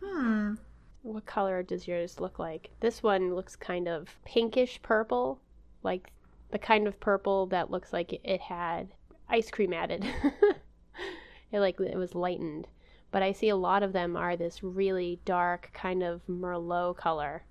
Hmm. 0.03 0.55
What 1.03 1.27
color 1.27 1.62
does 1.62 1.87
yours 1.87 2.19
look 2.19 2.39
like? 2.39 2.71
This 2.81 3.03
one 3.03 3.35
looks 3.35 3.57
kind 3.57 3.89
of 3.89 4.09
pinkish 4.25 4.81
purple, 4.83 5.39
like 5.83 6.11
the 6.50 6.59
kind 6.59 6.87
of 6.89 6.99
purple 6.99 7.47
that 7.47 7.71
looks 7.71 7.93
like 7.93 8.19
it 8.25 8.41
had 8.41 8.89
ice 9.29 9.50
cream 9.50 9.73
added. 9.73 10.05
it 11.53 11.61
like 11.61 11.79
it 11.81 11.97
was 11.97 12.15
lightened. 12.15 12.67
But 13.11 13.23
I 13.23 13.33
see 13.33 13.49
a 13.49 13.57
lot 13.57 13.83
of 13.83 13.93
them 13.93 14.17
are 14.17 14.37
this 14.37 14.62
really 14.62 15.21
dark 15.25 15.71
kind 15.75 16.02
of 16.02 16.21
merlot 16.29 16.97
color. 16.97 17.43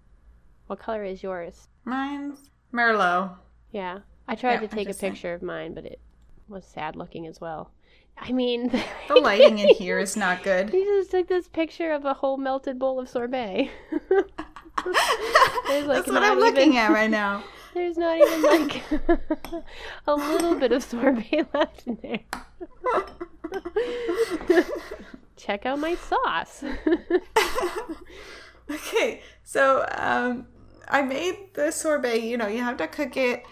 What 0.67 0.79
color 0.79 1.03
is 1.03 1.21
yours? 1.23 1.67
Mine's 1.85 2.49
Merlot. 2.73 3.35
Yeah. 3.71 3.99
I 4.27 4.35
tried 4.35 4.61
Yeah, 4.61 4.67
to 4.67 4.67
take 4.67 4.89
a 4.89 4.93
picture 4.93 5.33
of 5.33 5.41
mine, 5.41 5.73
but 5.73 5.85
it 5.85 5.99
was 6.47 6.65
sad 6.65 6.95
looking 6.95 7.25
as 7.27 7.41
well. 7.41 7.71
I 8.17 8.31
mean, 8.31 8.69
The 9.07 9.15
lighting 9.15 9.59
in 9.59 9.69
here 9.75 9.97
is 9.99 10.15
not 10.15 10.43
good. 10.43 10.69
He 10.71 10.83
just 10.83 11.11
took 11.11 11.27
this 11.27 11.47
picture 11.47 11.91
of 11.91 12.05
a 12.05 12.13
whole 12.13 12.37
melted 12.37 12.77
bowl 12.79 12.99
of 12.99 13.09
sorbet. 13.09 13.69
Like 14.85 15.85
That's 15.85 16.07
what 16.07 16.23
I'm 16.23 16.39
looking 16.39 16.69
even- 16.73 16.77
at 16.77 16.91
right 16.91 17.09
now. 17.09 17.43
There's 17.73 17.97
not 17.97 18.17
even 18.17 18.41
like 18.43 18.81
a 20.07 20.15
little 20.15 20.55
bit 20.55 20.71
of 20.71 20.81
sorbet 20.83 21.45
left 21.53 21.85
in 21.85 21.97
there. 22.01 22.19
Check 25.39 25.65
out 25.65 25.79
my 25.79 25.95
sauce. 25.95 26.63
Okay, 28.71 29.23
so 29.43 29.85
um, 29.97 30.47
I 30.87 31.01
made 31.01 31.53
the 31.55 31.71
sorbet. 31.71 32.19
You 32.19 32.37
know, 32.37 32.47
you 32.47 32.59
have 32.59 32.77
to 32.77 32.87
cook 32.87 33.17
it, 33.17 33.43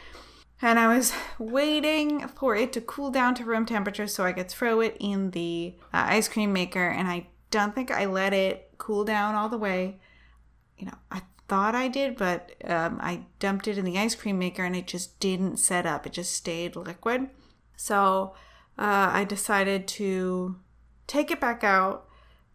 and 0.62 0.78
I 0.78 0.96
was 0.96 1.12
waiting 1.40 2.28
for 2.28 2.56
it 2.56 2.72
to 2.74 2.82
cool 2.82 3.10
down 3.10 3.34
to 3.36 3.44
room 3.44 3.66
temperature 3.66 4.06
so 4.06 4.24
I 4.24 4.34
could 4.34 4.50
throw 4.50 4.80
it 4.80 4.96
in 5.00 5.32
the 5.32 5.76
uh, 5.94 6.06
ice 6.10 6.28
cream 6.28 6.54
maker. 6.54 6.88
And 6.88 7.08
I 7.08 7.28
don't 7.50 7.74
think 7.74 7.90
I 7.90 8.06
let 8.06 8.34
it 8.34 8.70
cool 8.78 9.06
down 9.06 9.34
all 9.34 9.50
the 9.50 9.58
way. 9.58 10.00
You 10.78 10.86
know, 10.86 10.98
I 11.10 11.24
thought 11.48 11.74
I 11.74 11.88
did, 11.88 12.16
but 12.16 12.52
um, 12.64 13.00
I 13.02 13.26
dumped 13.40 13.68
it 13.68 13.80
in 13.80 13.86
the 13.86 13.98
ice 13.98 14.14
cream 14.14 14.38
maker, 14.38 14.64
and 14.64 14.76
it 14.76 14.86
just 14.86 15.20
didn't 15.20 15.58
set 15.58 15.88
up. 15.88 16.06
It 16.06 16.14
just 16.14 16.34
stayed 16.34 16.76
liquid. 16.76 17.30
So 17.76 18.36
uh, 18.78 19.10
I 19.14 19.24
decided 19.24 19.88
to 19.88 20.58
take 21.08 21.32
it 21.32 21.40
back 21.40 21.64
out. 21.64 22.08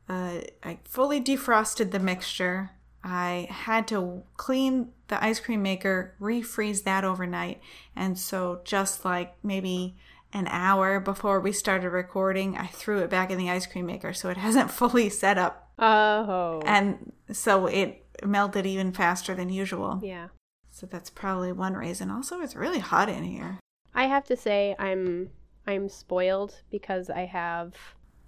Uh, 0.09 0.41
I 0.63 0.79
fully 0.85 1.21
defrosted 1.21 1.91
the 1.91 1.99
mixture. 1.99 2.71
I 3.05 3.49
had 3.51 3.89
to 3.89 4.23
clean 4.37 4.93
the 5.09 5.23
ice 5.23 5.41
cream 5.41 5.63
maker, 5.63 6.15
refreeze 6.21 6.85
that 6.85 7.05
overnight. 7.05 7.61
And 7.97 8.19
so, 8.19 8.61
just 8.65 9.05
like 9.05 9.35
maybe 9.43 9.97
an 10.33 10.47
hour 10.49 11.01
before 11.01 11.41
we 11.41 11.53
started 11.53 11.91
recording, 11.91 12.57
I 12.57 12.67
threw 12.67 12.99
it 13.01 13.11
back 13.11 13.31
in 13.31 13.39
the 13.39 13.51
ice 13.51 13.67
cream 13.67 13.87
maker 13.87 14.13
so 14.13 14.29
it 14.31 14.37
hasn't 14.47 14.71
fully 14.71 15.09
set 15.09 15.39
up. 15.39 15.71
Oh. 15.79 16.63
And 16.65 17.13
so 17.33 17.67
it 17.67 18.05
melted 18.25 18.67
even 18.67 18.93
faster 18.93 19.35
than 19.35 19.49
usual. 19.49 20.01
yeah. 20.03 20.29
So, 20.75 20.87
that's 20.87 21.11
probably 21.11 21.53
one 21.53 21.75
reason. 21.75 22.11
Also, 22.11 22.41
it's 22.41 22.57
really 22.57 22.79
hot 22.79 23.11
in 23.11 23.25
here. 23.25 23.59
I 23.95 24.07
have 24.07 24.25
to 24.25 24.37
say 24.37 24.75
I'm 24.79 25.31
I'm 25.67 25.89
spoiled 25.89 26.63
because 26.71 27.11
I 27.11 27.27
have 27.27 27.75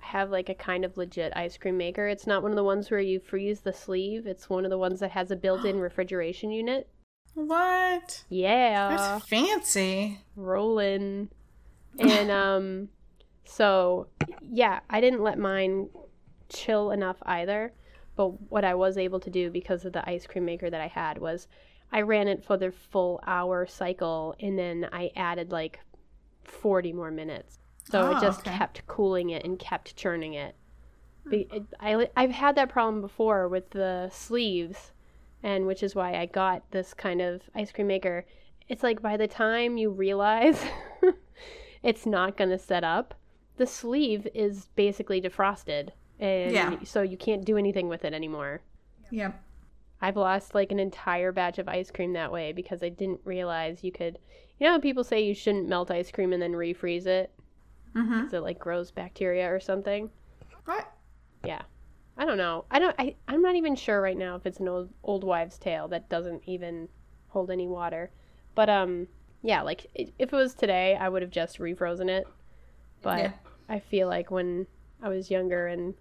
have 0.04 0.30
like 0.30 0.48
a 0.48 0.54
kind 0.54 0.84
of 0.84 0.96
legit 0.96 1.32
ice 1.36 1.56
cream 1.56 1.76
maker. 1.76 2.06
It's 2.08 2.26
not 2.26 2.42
one 2.42 2.52
of 2.52 2.56
the 2.56 2.64
ones 2.64 2.90
where 2.90 3.00
you 3.00 3.20
freeze 3.20 3.60
the 3.60 3.72
sleeve. 3.72 4.26
It's 4.26 4.48
one 4.50 4.64
of 4.64 4.70
the 4.70 4.78
ones 4.78 5.00
that 5.00 5.10
has 5.12 5.30
a 5.30 5.36
built-in 5.36 5.78
refrigeration 5.80 6.50
unit. 6.50 6.88
What? 7.34 8.24
Yeah. 8.28 8.96
That's 8.96 9.26
fancy. 9.28 10.20
rolling 10.36 11.30
and 11.98 12.30
um 12.44 12.88
so 13.44 14.08
yeah 14.42 14.80
i 14.90 15.00
didn't 15.00 15.22
let 15.22 15.38
mine 15.38 15.88
chill 16.48 16.90
enough 16.90 17.18
either 17.22 17.72
but 18.16 18.28
what 18.50 18.64
i 18.64 18.74
was 18.74 18.96
able 18.98 19.20
to 19.20 19.30
do 19.30 19.50
because 19.50 19.84
of 19.84 19.92
the 19.92 20.08
ice 20.08 20.26
cream 20.26 20.44
maker 20.44 20.70
that 20.70 20.80
i 20.80 20.86
had 20.88 21.18
was 21.18 21.46
i 21.92 22.00
ran 22.00 22.26
it 22.28 22.44
for 22.44 22.56
the 22.56 22.72
full 22.72 23.20
hour 23.26 23.66
cycle 23.66 24.34
and 24.40 24.58
then 24.58 24.88
i 24.92 25.10
added 25.16 25.52
like 25.52 25.78
40 26.44 26.92
more 26.92 27.10
minutes 27.10 27.58
so 27.84 28.02
Oh, 28.02 28.16
it 28.16 28.20
just 28.20 28.40
okay. 28.40 28.56
kept 28.56 28.86
cooling 28.86 29.30
it 29.30 29.44
and 29.44 29.58
kept 29.58 29.96
churning 29.96 30.34
it 30.34 30.54
hmm. 31.24 31.34
it- 31.34 31.62
I, 31.80 32.08
i've 32.16 32.30
had 32.32 32.54
that 32.56 32.68
problem 32.68 33.00
before 33.00 33.48
with 33.48 33.70
the 33.70 34.10
sleeves 34.12 34.92
and 35.42 35.66
which 35.66 35.82
is 35.82 35.94
why 35.94 36.14
i 36.14 36.26
got 36.26 36.70
this 36.70 36.94
kind 36.94 37.20
of 37.20 37.42
ice 37.54 37.70
cream 37.72 37.86
maker 37.86 38.24
it's 38.68 38.82
like 38.82 39.02
by 39.02 39.16
the 39.16 39.28
time 39.28 39.76
you 39.76 39.90
realize 39.90 40.58
it's 41.82 42.06
not 42.06 42.36
going 42.36 42.50
to 42.50 42.58
set 42.58 42.82
up, 42.82 43.14
the 43.56 43.66
sleeve 43.66 44.26
is 44.34 44.68
basically 44.74 45.20
defrosted. 45.20 45.90
And 46.18 46.52
Yeah. 46.52 46.78
so 46.84 47.02
you 47.02 47.16
can't 47.16 47.44
do 47.44 47.58
anything 47.58 47.88
with 47.88 48.04
it 48.04 48.14
anymore. 48.14 48.62
Yep. 49.10 49.38
I've 50.00 50.16
lost 50.16 50.54
like 50.54 50.72
an 50.72 50.78
entire 50.78 51.30
batch 51.30 51.58
of 51.58 51.68
ice 51.68 51.90
cream 51.90 52.14
that 52.14 52.32
way 52.32 52.52
because 52.52 52.82
I 52.82 52.88
didn't 52.88 53.20
realize 53.24 53.84
you 53.84 53.92
could. 53.92 54.18
You 54.58 54.66
know, 54.68 54.80
people 54.80 55.04
say 55.04 55.20
you 55.22 55.34
shouldn't 55.34 55.68
melt 55.68 55.90
ice 55.90 56.10
cream 56.10 56.32
and 56.32 56.40
then 56.42 56.52
refreeze 56.52 57.06
it 57.06 57.30
Mm-hmm. 57.94 58.34
it 58.34 58.40
like 58.40 58.58
grows 58.58 58.90
bacteria 58.90 59.52
or 59.52 59.60
something. 59.60 60.10
What? 60.64 60.90
Yeah, 61.44 61.62
I 62.16 62.24
don't 62.24 62.38
know. 62.38 62.64
I 62.70 62.78
don't. 62.78 62.94
I 62.98 63.16
I'm 63.28 63.42
not 63.42 63.54
even 63.56 63.76
sure 63.76 64.00
right 64.00 64.16
now 64.16 64.34
if 64.36 64.46
it's 64.46 64.60
an 64.60 64.68
old 64.68 64.90
old 65.02 65.24
wives' 65.24 65.58
tale 65.58 65.88
that 65.88 66.08
doesn't 66.08 66.42
even 66.46 66.88
hold 67.28 67.50
any 67.50 67.68
water. 67.68 68.10
But 68.54 68.68
um, 68.70 69.08
yeah, 69.42 69.62
like 69.62 69.86
i- 69.98 70.12
if 70.18 70.32
it 70.32 70.36
was 70.36 70.54
today, 70.54 70.96
I 70.98 71.08
would 71.08 71.22
have 71.22 71.30
just 71.30 71.58
refrozen 71.58 72.08
it. 72.08 72.26
But 73.02 73.18
Yeah. 73.18 73.32
I 73.68 73.78
feel 73.80 74.08
like 74.08 74.30
when 74.30 74.66
I 75.02 75.08
was 75.08 75.30
younger 75.30 75.66
and 75.66 75.94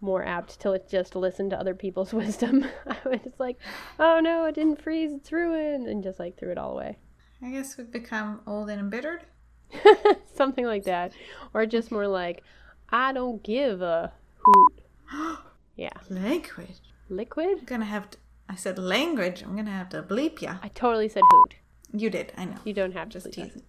more 0.00 0.24
apt 0.24 0.60
to 0.60 0.80
just 0.88 1.16
listen 1.16 1.48
to 1.50 1.58
other 1.58 1.74
people's 1.74 2.12
wisdom, 2.22 2.64
I 2.86 2.96
was 3.08 3.20
just 3.24 3.40
like, 3.40 3.58
oh 3.98 4.20
no, 4.20 4.44
it 4.44 4.54
didn't 4.54 4.80
freeze, 4.82 5.12
it's 5.12 5.32
ruined, 5.32 5.88
and 5.88 6.02
just 6.04 6.18
like 6.18 6.36
threw 6.38 6.50
it 6.52 6.58
all 6.58 6.72
away. 6.72 6.98
I 7.42 7.50
guess 7.50 7.76
we've 7.76 7.90
become 7.90 8.40
old 8.46 8.70
and 8.70 8.80
embittered. 8.80 9.24
Something 10.34 10.66
like 10.66 10.84
that, 10.84 11.12
or 11.52 11.66
just 11.66 11.90
more 11.90 12.06
like, 12.08 12.42
I 12.90 13.12
don't 13.12 13.42
give 13.42 13.82
a 13.82 14.12
hoot. 14.44 14.80
Yeah, 15.76 15.90
Language. 16.08 16.80
liquid. 17.08 17.58
I'm 17.58 17.64
gonna 17.64 17.84
have 17.84 18.08
to. 18.10 18.18
I 18.48 18.54
said 18.54 18.78
language. 18.78 19.42
I'm 19.42 19.56
gonna 19.56 19.72
have 19.72 19.88
to 19.88 20.04
bleep 20.04 20.40
ya. 20.40 20.58
I 20.62 20.68
totally 20.68 21.08
said 21.08 21.22
hoot. 21.28 21.56
You 21.92 22.10
did. 22.10 22.32
I 22.38 22.44
know. 22.44 22.58
You 22.64 22.72
don't 22.72 22.92
have 22.92 23.08
to 23.08 23.14
Just 23.14 23.26
bleep 23.26 23.34
that. 23.34 23.44
teasing. 23.46 23.62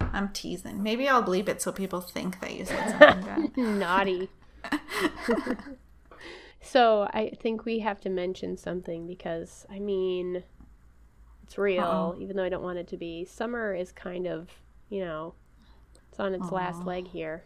I'm 0.00 0.28
teasing. 0.34 0.82
Maybe 0.82 1.08
I'll 1.08 1.22
bleep 1.22 1.48
it 1.48 1.62
so 1.62 1.72
people 1.72 2.02
think 2.02 2.40
that 2.40 2.52
you 2.54 2.66
said 2.66 2.90
something 2.98 3.24
bad. 3.24 3.56
Naughty. 3.78 4.28
so 6.60 7.08
I 7.12 7.32
think 7.40 7.64
we 7.64 7.78
have 7.80 8.00
to 8.02 8.10
mention 8.10 8.56
something 8.56 9.06
because 9.06 9.64
I 9.70 9.78
mean, 9.78 10.42
it's 11.44 11.56
real. 11.56 11.84
Uh-oh. 11.84 12.16
Even 12.20 12.36
though 12.36 12.44
I 12.44 12.48
don't 12.48 12.62
want 12.62 12.78
it 12.78 12.88
to 12.88 12.96
be. 12.96 13.24
Summer 13.24 13.74
is 13.74 13.92
kind 13.92 14.26
of, 14.26 14.48
you 14.88 15.04
know, 15.04 15.34
it's 16.10 16.20
on 16.20 16.34
its 16.34 16.50
last 16.50 16.84
leg 16.84 17.08
here. 17.08 17.44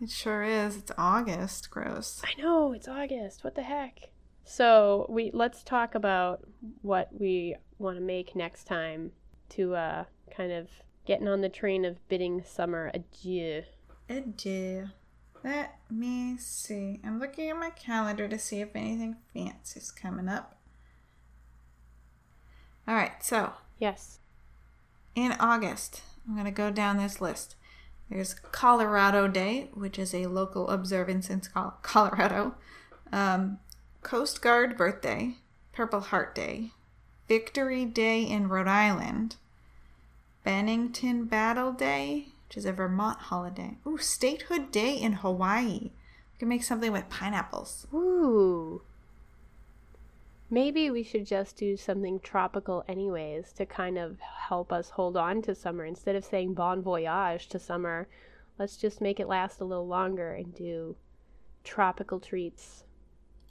It 0.00 0.10
sure 0.10 0.42
is. 0.42 0.76
It's 0.76 0.92
August. 0.98 1.70
Gross. 1.70 2.20
I 2.24 2.40
know 2.40 2.72
it's 2.72 2.88
August. 2.88 3.44
What 3.44 3.54
the 3.54 3.62
heck? 3.62 4.10
So 4.44 5.06
we 5.08 5.30
let's 5.32 5.62
talk 5.62 5.94
about 5.94 6.40
what 6.82 7.08
we 7.18 7.56
want 7.78 7.96
to 7.98 8.02
make 8.04 8.36
next 8.36 8.64
time 8.64 9.12
to 9.50 9.74
uh, 9.74 10.04
kind 10.36 10.52
of 10.52 10.68
getting 11.06 11.28
on 11.28 11.40
the 11.40 11.48
train 11.48 11.84
of 11.84 12.06
bidding 12.08 12.42
summer 12.44 12.90
adieu. 12.92 13.62
Adieu. 14.08 14.88
Let 15.42 15.76
me 15.90 16.36
see. 16.38 17.00
I'm 17.04 17.18
looking 17.20 17.50
at 17.50 17.56
my 17.58 17.70
calendar 17.70 18.26
to 18.28 18.38
see 18.38 18.60
if 18.60 18.74
anything 18.74 19.16
fancy's 19.32 19.90
coming 19.90 20.28
up. 20.28 20.58
All 22.86 22.94
right. 22.94 23.22
So 23.22 23.52
Yes. 23.78 24.18
in 25.14 25.32
August, 25.32 26.02
I'm 26.26 26.34
going 26.34 26.46
to 26.46 26.50
go 26.50 26.70
down 26.70 26.96
this 26.96 27.20
list. 27.20 27.56
There's 28.10 28.34
Colorado 28.34 29.28
Day, 29.28 29.70
which 29.74 29.98
is 29.98 30.14
a 30.14 30.26
local 30.26 30.68
observance 30.68 31.30
in 31.30 31.42
Colorado. 31.82 32.54
Um, 33.12 33.58
Coast 34.02 34.42
Guard 34.42 34.76
Birthday, 34.76 35.36
Purple 35.72 36.00
Heart 36.00 36.34
Day, 36.34 36.72
Victory 37.28 37.84
Day 37.84 38.22
in 38.22 38.48
Rhode 38.48 38.68
Island, 38.68 39.36
Bennington 40.44 41.24
Battle 41.24 41.72
Day, 41.72 42.28
which 42.48 42.58
is 42.58 42.66
a 42.66 42.72
Vermont 42.72 43.18
holiday. 43.18 43.78
Ooh, 43.86 43.98
Statehood 43.98 44.70
Day 44.70 44.94
in 44.94 45.14
Hawaii. 45.14 45.80
We 45.80 46.38
can 46.38 46.48
make 46.48 46.64
something 46.64 46.92
with 46.92 47.08
pineapples. 47.08 47.86
Ooh. 47.94 48.82
Maybe 50.50 50.90
we 50.90 51.02
should 51.02 51.26
just 51.26 51.56
do 51.56 51.76
something 51.76 52.20
tropical, 52.20 52.84
anyways, 52.86 53.52
to 53.54 53.64
kind 53.64 53.98
of 53.98 54.20
help 54.20 54.72
us 54.72 54.90
hold 54.90 55.16
on 55.16 55.42
to 55.42 55.54
summer. 55.54 55.84
Instead 55.84 56.16
of 56.16 56.24
saying 56.24 56.54
bon 56.54 56.82
voyage 56.82 57.48
to 57.48 57.58
summer, 57.58 58.08
let's 58.58 58.76
just 58.76 59.00
make 59.00 59.18
it 59.18 59.28
last 59.28 59.60
a 59.60 59.64
little 59.64 59.86
longer 59.86 60.32
and 60.32 60.54
do 60.54 60.96
tropical 61.64 62.20
treats. 62.20 62.84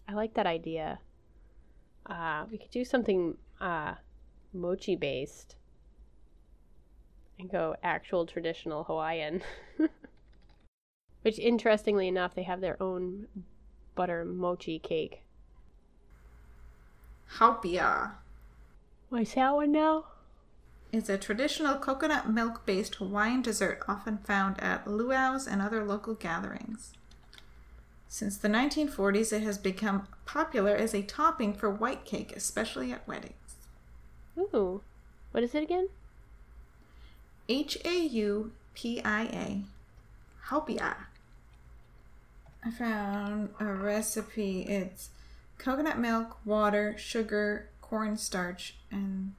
I 0.07 0.13
like 0.13 0.35
that 0.35 0.45
idea. 0.45 0.99
Uh, 2.05 2.45
we 2.51 2.57
could 2.57 2.71
do 2.71 2.85
something 2.85 3.37
uh, 3.59 3.95
mochi 4.53 4.95
based 4.95 5.55
and 7.39 7.49
go 7.49 7.75
actual 7.81 8.25
traditional 8.25 8.83
Hawaiian. 8.83 9.41
Which, 11.23 11.39
interestingly 11.39 12.07
enough, 12.07 12.35
they 12.35 12.43
have 12.43 12.61
their 12.61 12.81
own 12.81 13.27
butter 13.95 14.25
mochi 14.25 14.77
cake. 14.77 15.22
Haupia. 17.37 18.11
What's 19.09 19.33
that 19.33 19.53
one 19.53 19.71
now? 19.71 20.05
is 20.93 21.09
a 21.09 21.17
traditional 21.17 21.75
coconut 21.75 22.29
milk 22.29 22.65
based 22.67 22.95
Hawaiian 22.95 23.41
dessert 23.41 23.83
often 23.87 24.19
found 24.19 24.61
at 24.61 24.85
luau's 24.85 25.47
and 25.47 25.59
other 25.59 25.83
local 25.83 26.13
gatherings. 26.13 26.93
Since 28.07 28.37
the 28.37 28.47
1940s, 28.47 29.33
it 29.33 29.41
has 29.41 29.57
become 29.57 30.07
popular 30.25 30.75
as 30.75 30.93
a 30.93 31.01
topping 31.01 31.55
for 31.55 31.69
white 31.69 32.05
cake, 32.05 32.31
especially 32.35 32.91
at 32.91 33.07
weddings. 33.07 33.33
Ooh. 34.37 34.81
What 35.31 35.43
is 35.43 35.55
it 35.55 35.63
again? 35.63 35.89
H 37.49 37.79
A 37.83 37.99
U 37.99 38.51
P 38.75 39.01
I 39.03 39.23
A. 39.23 39.63
Haupia. 40.49 40.95
I 42.63 42.69
found 42.69 43.49
a 43.59 43.65
recipe. 43.65 44.61
It's 44.61 45.09
coconut 45.63 45.97
milk, 45.97 46.37
water, 46.43 46.93
sugar, 46.97 47.69
cornstarch, 47.79 48.75
and 48.91 49.33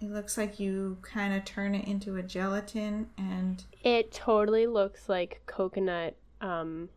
it 0.00 0.10
looks 0.10 0.38
like 0.38 0.58
you 0.58 0.96
kind 1.02 1.34
of 1.34 1.44
turn 1.44 1.74
it 1.74 1.86
into 1.86 2.16
a 2.16 2.22
gelatin 2.22 3.10
and 3.18 3.64
It 3.84 4.10
totally 4.10 4.66
looks 4.66 5.10
like 5.10 5.42
coconut. 5.44 6.16
Um, 6.40 6.88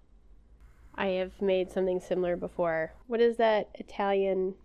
I 0.96 1.08
have 1.08 1.42
made 1.42 1.72
something 1.72 2.00
similar 2.00 2.38
before. 2.38 2.94
What 3.08 3.20
is 3.20 3.36
that 3.36 3.70
Italian 3.76 4.56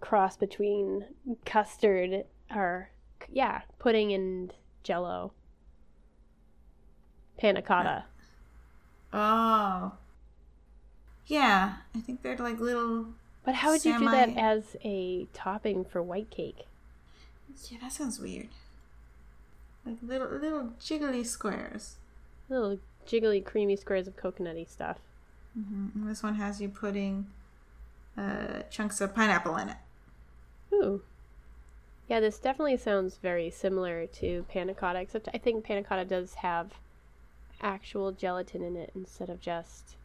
cross 0.00 0.36
between 0.36 1.04
custard 1.44 2.26
or 2.54 2.90
yeah, 3.28 3.62
pudding 3.80 4.12
and 4.12 4.54
jello? 4.84 5.32
Panna 7.38 7.60
cotta. 7.60 8.04
oh. 9.12 9.92
Yeah, 11.26 11.76
I 11.94 12.00
think 12.00 12.22
they're 12.22 12.36
like 12.36 12.58
little 12.60 13.06
But 13.44 13.54
how 13.56 13.70
would 13.70 13.84
you 13.84 13.98
do 13.98 14.08
that 14.10 14.30
as 14.36 14.76
a 14.84 15.26
topping 15.32 15.84
for 15.84 16.02
white 16.02 16.30
cake? 16.30 16.66
Yeah, 17.70 17.78
that 17.80 17.92
sounds 17.92 18.20
weird. 18.20 18.48
Like 19.86 19.96
little 20.02 20.28
little 20.28 20.72
jiggly 20.80 21.24
squares. 21.24 21.96
Little 22.48 22.80
jiggly, 23.06 23.44
creamy 23.44 23.76
squares 23.76 24.08
of 24.08 24.16
coconutty 24.16 24.68
stuff. 24.68 24.98
hmm 25.54 25.88
And 25.94 26.08
this 26.08 26.22
one 26.22 26.34
has 26.36 26.60
you 26.60 26.68
putting 26.68 27.26
uh, 28.16 28.62
chunks 28.70 29.00
of 29.00 29.14
pineapple 29.14 29.56
in 29.56 29.70
it. 29.70 29.76
Ooh. 30.72 31.02
Yeah, 32.08 32.20
this 32.20 32.38
definitely 32.38 32.76
sounds 32.78 33.16
very 33.16 33.50
similar 33.50 34.06
to 34.06 34.44
panna 34.48 34.74
cotta, 34.74 35.00
except 35.00 35.28
I 35.34 35.38
think 35.38 35.64
panna 35.64 35.82
cotta 35.82 36.04
does 36.04 36.34
have 36.34 36.72
actual 37.60 38.12
gelatin 38.12 38.62
in 38.62 38.76
it 38.76 38.92
instead 38.94 39.30
of 39.30 39.40
just 39.40 39.96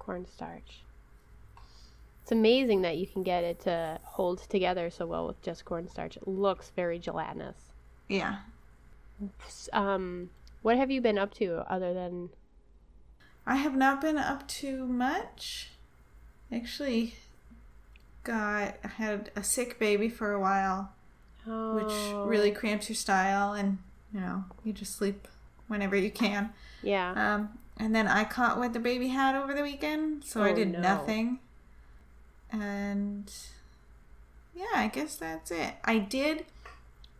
cornstarch. 0.00 0.82
It's 2.22 2.32
amazing 2.32 2.82
that 2.82 2.96
you 2.98 3.06
can 3.06 3.22
get 3.22 3.44
it 3.44 3.60
to 3.60 4.00
hold 4.02 4.40
together 4.48 4.90
so 4.90 5.06
well 5.06 5.26
with 5.28 5.40
just 5.42 5.64
cornstarch. 5.64 6.16
It 6.16 6.26
looks 6.26 6.72
very 6.74 6.98
gelatinous. 6.98 7.56
Yeah. 8.08 8.38
Um, 9.72 10.30
what 10.62 10.76
have 10.76 10.90
you 10.90 11.00
been 11.00 11.18
up 11.18 11.32
to 11.34 11.64
other 11.72 11.94
than 11.94 12.30
I 13.46 13.56
have 13.56 13.76
not 13.76 14.00
been 14.00 14.18
up 14.18 14.46
to 14.48 14.86
much. 14.86 15.70
Actually, 16.52 17.14
got 18.22 18.76
I 18.84 18.88
had 18.96 19.30
a 19.34 19.42
sick 19.42 19.78
baby 19.78 20.08
for 20.08 20.32
a 20.32 20.40
while, 20.40 20.92
oh, 21.46 21.74
which 21.74 22.28
really 22.28 22.50
cramps 22.50 22.88
your 22.88 22.96
style, 22.96 23.52
and 23.52 23.78
you 24.12 24.20
know 24.20 24.44
you 24.64 24.72
just 24.72 24.94
sleep 24.96 25.26
whenever 25.68 25.96
you 25.96 26.10
can. 26.10 26.50
yeah 26.82 27.34
Um, 27.34 27.58
and 27.80 27.94
then 27.94 28.06
I 28.06 28.24
caught 28.24 28.58
what 28.58 28.72
the 28.72 28.78
baby 28.80 29.08
had 29.08 29.34
over 29.34 29.54
the 29.54 29.62
weekend, 29.62 30.24
so 30.24 30.42
I 30.42 30.50
Oh, 30.50 30.54
did 30.54 30.70
no. 30.72 30.80
nothing. 30.80 31.38
And 32.52 33.32
yeah, 34.54 34.66
I 34.74 34.88
guess 34.88 35.16
that's 35.16 35.50
it. 35.50 35.74
I 35.84 35.98
did 35.98 36.44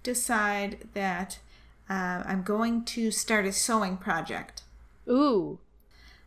decide 0.02 0.88
that 0.94 1.38
uh, 1.88 2.22
I'm 2.26 2.42
going 2.42 2.84
to 2.86 3.10
start 3.10 3.46
a 3.46 3.52
sewing 3.52 3.96
project. 3.96 4.62
ooh 5.08 5.58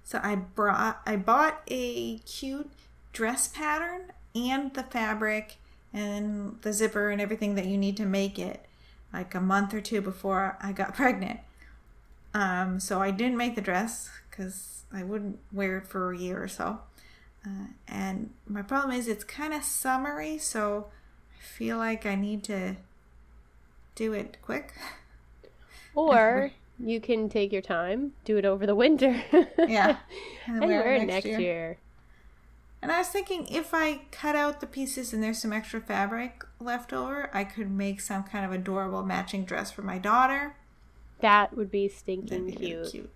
So 0.04 0.20
I 0.24 0.36
brought 0.36 1.02
I 1.06 1.16
bought 1.16 1.62
a 1.68 2.18
cute 2.20 2.70
dress 3.14 3.48
pattern 3.48 4.12
and 4.36 4.74
the 4.74 4.84
fabric 4.84 5.58
and 5.94 6.58
the 6.64 6.74
zipper 6.74 7.10
and 7.10 7.22
everything 7.22 7.56
that 7.56 7.66
you 7.66 7.78
need 7.78 7.98
to 7.98 8.06
make 8.06 8.40
it 8.40 8.66
like 9.14 9.36
a 9.36 9.40
month 9.42 9.74
or 9.74 9.82
two 9.82 10.02
before 10.02 10.58
I 10.62 10.72
got 10.72 10.96
pregnant. 11.02 11.40
Um, 12.34 12.80
so 12.80 13.02
I 13.02 13.12
didn't 13.12 13.38
make 13.38 13.56
the 13.56 13.62
dress 13.62 14.10
because 14.30 14.84
I 14.92 15.04
wouldn't 15.04 15.40
wear 15.52 15.78
it 15.78 15.88
for 15.88 16.12
a 16.12 16.18
year 16.18 16.42
or 16.42 16.48
so. 16.48 16.80
Uh, 17.46 17.68
and 17.88 18.32
my 18.48 18.62
problem 18.62 18.96
is 18.96 19.08
it's 19.08 19.24
kind 19.24 19.54
of 19.54 19.64
summery, 19.64 20.38
so 20.38 20.88
I 21.38 21.44
feel 21.44 21.78
like 21.78 22.06
I 22.06 22.16
need 22.16 22.44
to 22.46 22.78
do 23.96 24.14
it 24.14 24.38
quick. 24.42 24.74
or 25.96 26.52
you 26.80 27.00
can 27.00 27.30
take 27.30 27.52
your 27.52 27.62
time 27.62 28.14
do 28.26 28.36
it 28.38 28.46
over 28.46 28.66
the 28.66 28.74
winter 28.74 29.22
Yeah. 29.60 29.98
and 30.48 30.62
then 30.62 30.68
wear 30.68 30.96
it 30.96 31.06
next 31.06 31.26
year. 31.26 31.78
And 32.82 32.92
I 32.92 32.98
was 32.98 33.08
thinking 33.08 33.48
if 33.48 33.74
I 33.74 34.02
cut 34.12 34.36
out 34.36 34.60
the 34.60 34.68
pieces 34.68 35.14
and 35.14 35.24
there's 35.24 35.42
some 35.42 35.54
extra 35.54 35.80
fabric 35.80 36.44
left 36.60 36.92
over, 36.92 37.30
I 37.34 37.46
could 37.46 37.72
make 37.72 38.02
some 38.02 38.24
kind 38.24 38.44
of 38.44 38.52
adorable 38.52 39.04
matching 39.04 39.46
dress 39.46 39.72
for 39.72 39.84
my 39.84 39.98
daughter. 39.98 40.58
That 41.24 41.56
would 41.56 41.72
be 41.72 41.88
stinking 41.88 42.48
be 42.48 42.52
cute. 42.52 42.92
cute. 42.92 43.10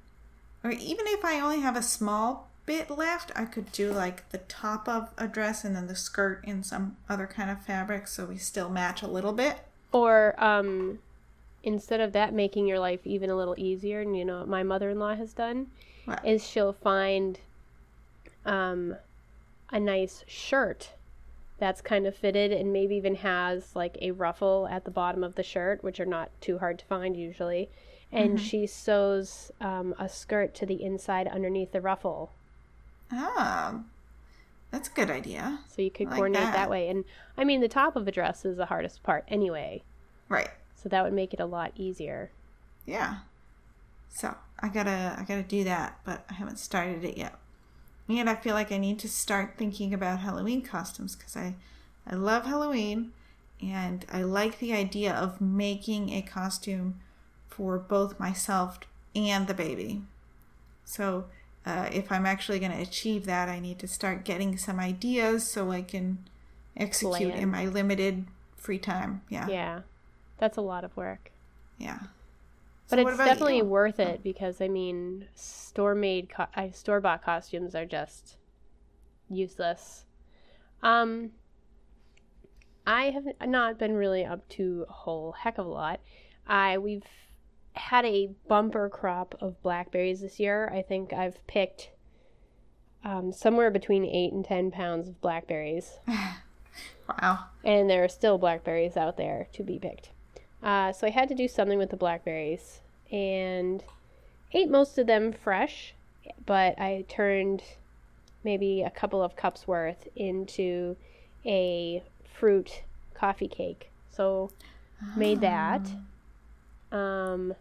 Or 0.63 0.71
even 0.71 1.05
if 1.07 1.25
I 1.25 1.41
only 1.41 1.59
have 1.59 1.75
a 1.75 1.81
small 1.83 2.47
bit 2.65 2.89
left, 2.89 3.33
I 3.35 3.43
could 3.43 3.69
do 3.73 3.91
like 3.91 4.29
the 4.29 4.37
top 4.37 4.87
of 4.87 5.09
a 5.17 5.27
dress 5.27 5.65
and 5.65 5.75
then 5.75 5.87
the 5.87 5.95
skirt 5.95 6.39
in 6.45 6.63
some 6.63 6.95
other 7.09 7.27
kind 7.27 7.49
of 7.51 7.65
fabric 7.65 8.07
so 8.07 8.25
we 8.25 8.37
still 8.37 8.69
match 8.69 9.01
a 9.01 9.07
little 9.07 9.33
bit. 9.33 9.57
Or 9.91 10.35
um, 10.41 10.99
instead 11.63 11.99
of 11.99 12.13
that, 12.13 12.33
making 12.33 12.65
your 12.65 12.79
life 12.79 13.01
even 13.03 13.29
a 13.29 13.35
little 13.35 13.55
easier, 13.57 13.99
and 13.99 14.17
you 14.17 14.23
know 14.23 14.39
what 14.39 14.47
my 14.47 14.63
mother-in-law 14.63 15.15
has 15.15 15.33
done 15.33 15.67
What? 16.05 16.25
is 16.25 16.47
she'll 16.47 16.71
find 16.71 17.39
um, 18.45 18.95
a 19.69 19.81
nice 19.81 20.23
shirt 20.27 20.91
that's 21.59 21.81
kind 21.81 22.07
of 22.07 22.15
fitted 22.15 22.53
and 22.53 22.71
maybe 22.71 22.95
even 22.95 23.15
has 23.15 23.75
like 23.75 23.97
a 24.01 24.11
ruffle 24.11 24.65
at 24.71 24.85
the 24.85 24.91
bottom 24.91 25.25
of 25.25 25.35
the 25.35 25.43
shirt, 25.43 25.83
which 25.83 25.99
are 25.99 26.05
not 26.05 26.29
too 26.39 26.59
hard 26.59 26.79
to 26.79 26.85
find 26.85 27.17
usually. 27.17 27.69
And 28.11 28.39
she 28.39 28.65
sews 28.65 29.51
um, 29.59 29.93
a 29.99 30.07
skirt 30.07 30.55
to 30.55 30.65
the 30.65 30.81
inside 30.81 31.27
underneath 31.27 31.73
the 31.73 31.81
ruffle. 31.81 32.31
Ah, 33.11 33.81
that's 34.71 34.87
a 34.87 34.91
good 34.91 35.09
idea. 35.09 35.59
So 35.69 35.81
you 35.81 35.91
could 35.91 36.07
like 36.07 36.15
coordinate 36.15 36.43
that. 36.43 36.53
that 36.53 36.69
way. 36.69 36.89
And 36.89 37.05
I 37.37 37.43
mean, 37.43 37.61
the 37.61 37.67
top 37.67 37.95
of 37.95 38.07
a 38.07 38.11
dress 38.11 38.45
is 38.45 38.57
the 38.57 38.67
hardest 38.67 39.03
part 39.03 39.25
anyway. 39.27 39.83
Right. 40.29 40.49
So 40.75 40.89
that 40.89 41.03
would 41.03 41.13
make 41.13 41.33
it 41.33 41.39
a 41.39 41.45
lot 41.45 41.71
easier. 41.75 42.31
Yeah. 42.85 43.17
So 44.09 44.35
I 44.59 44.69
gotta 44.69 45.15
I 45.17 45.23
gotta 45.23 45.43
do 45.43 45.63
that, 45.65 45.99
but 46.03 46.25
I 46.29 46.33
haven't 46.33 46.59
started 46.59 47.03
it 47.03 47.17
yet. 47.17 47.35
And 48.09 48.29
I 48.29 48.35
feel 48.35 48.53
like 48.53 48.71
I 48.71 48.77
need 48.77 48.99
to 48.99 49.09
start 49.09 49.55
thinking 49.57 49.93
about 49.93 50.19
Halloween 50.19 50.61
costumes 50.61 51.15
because 51.15 51.35
I 51.35 51.55
I 52.05 52.15
love 52.15 52.45
Halloween 52.45 53.11
and 53.61 54.05
I 54.11 54.21
like 54.21 54.59
the 54.59 54.73
idea 54.73 55.13
of 55.13 55.41
making 55.41 56.09
a 56.11 56.21
costume 56.21 56.99
for 57.57 57.79
both 57.79 58.19
myself 58.19 58.79
and 59.15 59.47
the 59.47 59.53
baby. 59.53 60.03
So 60.85 61.25
uh, 61.65 61.89
if 61.91 62.11
I'm 62.11 62.25
actually 62.25 62.59
going 62.59 62.71
to 62.71 62.81
achieve 62.81 63.25
that, 63.25 63.49
I 63.49 63.59
need 63.59 63.79
to 63.79 63.87
start 63.87 64.23
getting 64.23 64.57
some 64.57 64.79
ideas 64.79 65.45
so 65.45 65.71
I 65.71 65.81
can 65.81 66.29
execute 66.77 67.31
Plan. 67.31 67.41
in 67.43 67.49
my 67.49 67.65
limited 67.65 68.27
free 68.55 68.77
time. 68.77 69.23
Yeah. 69.27 69.47
Yeah. 69.49 69.81
That's 70.37 70.57
a 70.57 70.61
lot 70.61 70.83
of 70.83 70.95
work. 70.95 71.31
Yeah. 71.79 71.99
But 72.89 72.99
So 72.99 73.07
it's 73.07 73.17
definitely 73.17 73.57
you? 73.57 73.65
worth 73.65 73.99
it 73.99 74.23
because 74.23 74.61
I 74.61 74.67
mean, 74.67 75.27
store 75.33 75.95
made, 75.95 76.29
co- 76.29 76.71
store 76.71 77.01
bought 77.01 77.23
costumes 77.23 77.75
are 77.75 77.85
just 77.85 78.37
useless. 79.29 80.05
Um, 80.83 81.31
I 82.85 83.09
have 83.09 83.25
not 83.45 83.77
been 83.77 83.95
really 83.95 84.23
up 84.23 84.47
to 84.49 84.85
a 84.87 84.93
whole 84.93 85.33
heck 85.33 85.57
of 85.57 85.65
a 85.65 85.69
lot. 85.69 85.99
I 86.47 86.77
we've 86.77 87.03
had 87.77 88.05
a 88.05 88.29
bumper 88.47 88.89
crop 88.89 89.35
of 89.41 89.61
blackberries 89.61 90.21
this 90.21 90.39
year. 90.39 90.69
I 90.73 90.81
think 90.81 91.13
I've 91.13 91.45
picked 91.47 91.89
um, 93.03 93.31
somewhere 93.31 93.71
between 93.71 94.03
eight 94.05 94.33
and 94.33 94.43
ten 94.43 94.71
pounds 94.71 95.07
of 95.07 95.21
blackberries 95.21 95.99
Wow. 97.07 97.45
and 97.63 97.89
there 97.89 98.03
are 98.03 98.09
still 98.09 98.37
blackberries 98.37 98.97
out 98.97 99.17
there 99.17 99.47
to 99.53 99.63
be 99.63 99.79
picked. 99.79 100.09
Uh, 100.61 100.91
so 100.91 101.07
I 101.07 101.11
had 101.11 101.29
to 101.29 101.35
do 101.35 101.47
something 101.47 101.77
with 101.77 101.89
the 101.89 101.95
blackberries 101.97 102.81
and 103.11 103.83
ate 104.51 104.69
most 104.69 104.97
of 104.97 105.07
them 105.07 105.31
fresh, 105.31 105.93
but 106.45 106.77
I 106.79 107.05
turned 107.07 107.63
maybe 108.43 108.81
a 108.81 108.89
couple 108.89 109.23
of 109.23 109.35
cups 109.35 109.67
worth 109.67 110.07
into 110.15 110.97
a 111.45 112.03
fruit 112.25 112.81
coffee 113.13 113.47
cake. 113.47 113.89
So 114.09 114.51
made 115.15 115.41
that. 115.41 115.81
Um, 116.91 117.53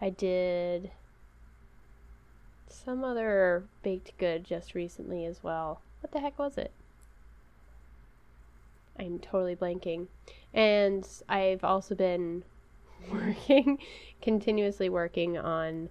I 0.00 0.10
did 0.10 0.90
some 2.68 3.04
other 3.04 3.64
baked 3.82 4.16
good 4.18 4.44
just 4.44 4.74
recently 4.74 5.24
as 5.24 5.42
well. 5.42 5.80
What 6.00 6.12
the 6.12 6.20
heck 6.20 6.38
was 6.38 6.58
it? 6.58 6.72
I'm 8.98 9.18
totally 9.18 9.56
blanking. 9.56 10.08
And 10.52 11.06
I've 11.28 11.64
also 11.64 11.94
been 11.94 12.44
working, 13.12 13.78
continuously 14.20 14.88
working 14.88 15.38
on 15.38 15.88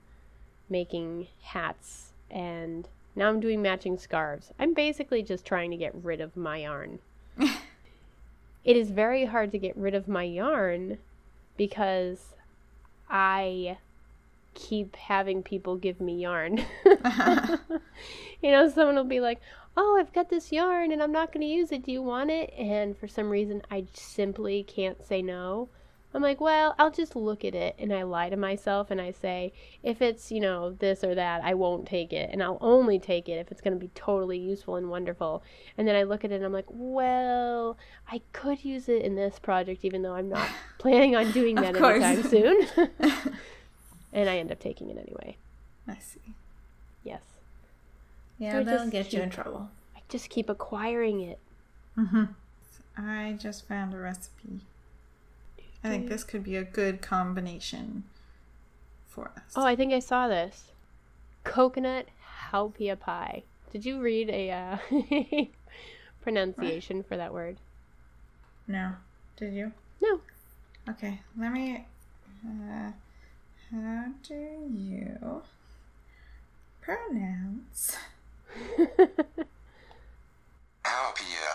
making 0.69 1.27
hats 1.41 2.11
and 2.29 2.87
now 3.15 3.29
I'm 3.29 3.39
doing 3.39 3.61
matching 3.61 3.97
scarves. 3.97 4.51
I'm 4.57 4.73
basically 4.73 5.21
just 5.21 5.45
trying 5.45 5.71
to 5.71 5.77
get 5.77 5.93
rid 5.93 6.19
of 6.19 6.35
my 6.35 6.57
yarn. 6.57 6.99
it 7.37 8.77
is 8.77 8.89
very 8.89 9.25
hard 9.25 9.51
to 9.51 9.59
get 9.59 9.77
rid 9.77 9.93
of 9.93 10.07
my 10.07 10.23
yarn 10.23 10.97
because 11.57 12.33
I 13.09 13.77
keep 14.53 14.95
having 14.95 15.43
people 15.43 15.77
give 15.77 15.99
me 16.01 16.21
yarn. 16.21 16.57
you 16.85 18.51
know, 18.51 18.69
someone 18.69 18.95
will 18.95 19.03
be 19.03 19.19
like, 19.19 19.41
"Oh, 19.77 19.97
I've 19.99 20.13
got 20.13 20.29
this 20.29 20.51
yarn 20.51 20.91
and 20.91 21.01
I'm 21.01 21.11
not 21.11 21.31
going 21.31 21.41
to 21.41 21.53
use 21.53 21.71
it. 21.71 21.83
Do 21.83 21.91
you 21.91 22.01
want 22.01 22.31
it?" 22.31 22.53
And 22.57 22.97
for 22.97 23.07
some 23.07 23.29
reason, 23.29 23.61
I 23.71 23.85
simply 23.93 24.63
can't 24.63 25.05
say 25.05 25.21
no. 25.21 25.69
I'm 26.13 26.21
like, 26.21 26.39
well, 26.39 26.75
I'll 26.77 26.91
just 26.91 27.15
look 27.15 27.43
at 27.43 27.55
it 27.55 27.75
and 27.79 27.91
I 27.91 28.03
lie 28.03 28.29
to 28.29 28.37
myself 28.37 28.91
and 28.91 29.01
I 29.01 29.11
say, 29.11 29.51
if 29.81 30.01
it's, 30.01 30.31
you 30.31 30.39
know, 30.39 30.71
this 30.71 31.03
or 31.03 31.15
that, 31.15 31.43
I 31.43 31.55
won't 31.55 31.87
take 31.87 32.13
it. 32.13 32.29
And 32.31 32.43
I'll 32.43 32.59
only 32.61 32.99
take 32.99 33.27
it 33.27 33.39
if 33.39 33.51
it's 33.51 33.61
going 33.61 33.73
to 33.73 33.79
be 33.79 33.89
totally 33.95 34.37
useful 34.37 34.75
and 34.75 34.89
wonderful. 34.89 35.43
And 35.77 35.87
then 35.87 35.95
I 35.95 36.03
look 36.03 36.23
at 36.23 36.31
it 36.31 36.35
and 36.35 36.45
I'm 36.45 36.53
like, 36.53 36.67
well, 36.69 37.77
I 38.11 38.21
could 38.31 38.63
use 38.63 38.89
it 38.89 39.01
in 39.01 39.15
this 39.15 39.39
project 39.39 39.83
even 39.83 40.03
though 40.03 40.13
I'm 40.13 40.29
not 40.29 40.47
planning 40.77 41.15
on 41.15 41.31
doing 41.31 41.55
that 41.55 41.75
anytime 41.75 42.23
soon. 42.23 42.67
And 44.13 44.29
I 44.29 44.37
end 44.37 44.51
up 44.51 44.59
taking 44.59 44.89
it 44.89 44.97
anyway. 44.97 45.37
I 45.87 45.97
see. 45.99 46.35
Yes. 47.03 47.21
Yeah, 48.37 48.53
so 48.53 48.63
that'll 48.63 48.89
get 48.89 49.05
keep, 49.05 49.13
you 49.13 49.21
in 49.21 49.29
trouble. 49.29 49.69
I 49.95 49.99
just 50.09 50.29
keep 50.29 50.49
acquiring 50.49 51.21
it. 51.21 51.39
Mm-hmm. 51.97 52.23
I 52.97 53.35
just 53.39 53.67
found 53.67 53.93
a 53.93 53.97
recipe 53.97 54.61
I 55.83 55.89
think 55.89 56.07
this 56.07 56.23
could 56.23 56.43
be 56.43 56.55
a 56.55 56.63
good 56.63 57.01
combination 57.01 58.03
for 59.05 59.31
us. 59.35 59.53
Oh, 59.55 59.65
I 59.65 59.75
think 59.75 59.91
I 59.91 59.99
saw 59.99 60.29
this. 60.29 60.71
Coconut 61.43 62.07
haupia 62.51 62.97
pie. 62.97 63.43
Did 63.71 63.85
you 63.85 63.99
read 63.99 64.29
a 64.29 64.51
uh, 64.51 64.77
pronunciation 66.21 66.97
what? 66.97 67.07
for 67.07 67.17
that 67.17 67.33
word? 67.33 67.57
No. 68.65 68.93
Did 69.35 69.53
you? 69.53 69.73
No. 70.01 70.21
Okay, 70.89 71.19
let 71.37 71.51
me. 71.51 71.85
Uh, 72.45 72.91
how 73.71 74.05
do 74.27 74.69
you 74.69 75.41
pronounce? 76.81 77.97
Haupia. 80.83 81.47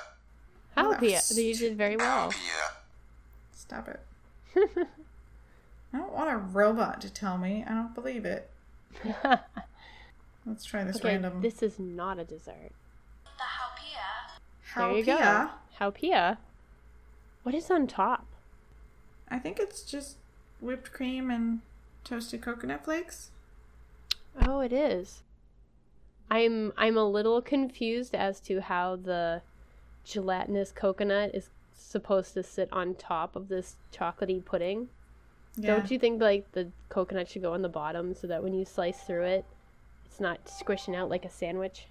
Haupia. 0.77 1.37
You 1.37 1.55
did 1.55 1.77
very 1.77 1.97
well. 1.97 2.31
Haupia. 2.31 2.73
Stop 3.53 3.89
it. 3.89 4.01
I 5.93 5.99
don't 5.99 6.13
want 6.13 6.31
a 6.31 6.37
robot 6.37 7.01
to 7.03 7.11
tell 7.11 7.39
me. 7.39 7.65
I 7.67 7.73
don't 7.73 7.95
believe 7.95 8.25
it. 8.25 8.51
Let's 10.47 10.65
try 10.65 10.85
this 10.85 10.97
okay, 10.97 11.09
random. 11.09 11.41
This 11.41 11.63
is 11.63 11.79
not 11.79 12.19
a 12.19 12.25
dessert. 12.25 12.73
The 13.25 13.45
haupia. 13.45 14.77
There 14.77 14.99
you 14.99 15.05
go. 15.05 15.51
Haupia. 15.81 16.39
What 17.43 17.55
is 17.55 17.71
on 17.71 17.87
top? 17.87 18.27
I 19.29 19.39
think 19.39 19.59
it's 19.59 19.83
just 19.83 20.17
whipped 20.61 20.93
cream 20.93 21.31
and 21.31 21.61
toasted 22.09 22.41
coconut 22.41 22.85
flakes. 22.85 23.31
Oh, 24.41 24.61
it 24.61 24.73
is. 24.73 25.23
I'm 26.31 26.73
I'm 26.77 26.97
a 26.97 27.05
little 27.05 27.43
confused 27.43 28.15
as 28.15 28.41
to 28.41 28.61
how 28.61 28.97
the 28.97 29.43
gelatinous 30.05 30.73
coconut 30.73 31.35
is 31.35 31.49
supposed 31.77 32.35
to 32.35 32.43
sit 32.43 32.69
on 32.73 32.95
top 32.95 33.37
of 33.37 33.49
this 33.49 33.77
chocolatey 33.93 34.45
pudding. 34.45 34.89
Yeah. 35.57 35.77
Don't 35.77 35.91
you 35.91 35.99
think 35.99 36.21
like 36.21 36.51
the 36.53 36.69
coconut 36.89 37.29
should 37.29 37.43
go 37.43 37.55
on 37.55 37.63
the 37.63 37.69
bottom 37.69 38.15
so 38.15 38.27
that 38.27 38.43
when 38.43 38.55
you 38.55 38.65
slice 38.65 39.01
through 39.01 39.25
it, 39.25 39.45
it's 40.07 40.21
not 40.21 40.49
squishing 40.49 40.95
out 40.95 41.09
like 41.09 41.25
a 41.25 41.31
sandwich? 41.31 41.87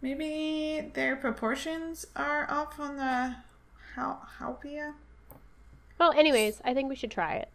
Maybe 0.00 0.90
their 0.94 1.14
proportions 1.14 2.06
are 2.16 2.50
off 2.50 2.80
on 2.80 2.96
the 2.96 3.36
how 3.94 4.20
haupia. 4.38 4.94
Well, 5.98 6.12
anyways, 6.12 6.60
I 6.64 6.74
think 6.74 6.88
we 6.88 6.96
should 6.96 7.10
try 7.10 7.34
it. 7.34 7.48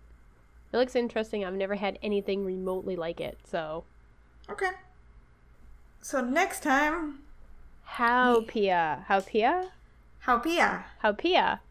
It 0.77 0.81
looks 0.81 0.95
interesting. 0.95 1.43
I've 1.43 1.55
never 1.55 1.73
had 1.73 1.97
anything 2.03 2.45
remotely 2.45 2.95
like 2.95 3.19
it, 3.19 3.39
so. 3.43 3.83
Okay. 4.47 4.69
So 6.01 6.21
next 6.21 6.61
time. 6.61 7.21
How 7.83 8.43
Pia? 8.47 9.03
How 9.07 9.21
Pia? 9.21 9.71
How 10.19 10.37
Pia? 10.37 10.85
How 10.99 11.13
Pia? 11.13 11.61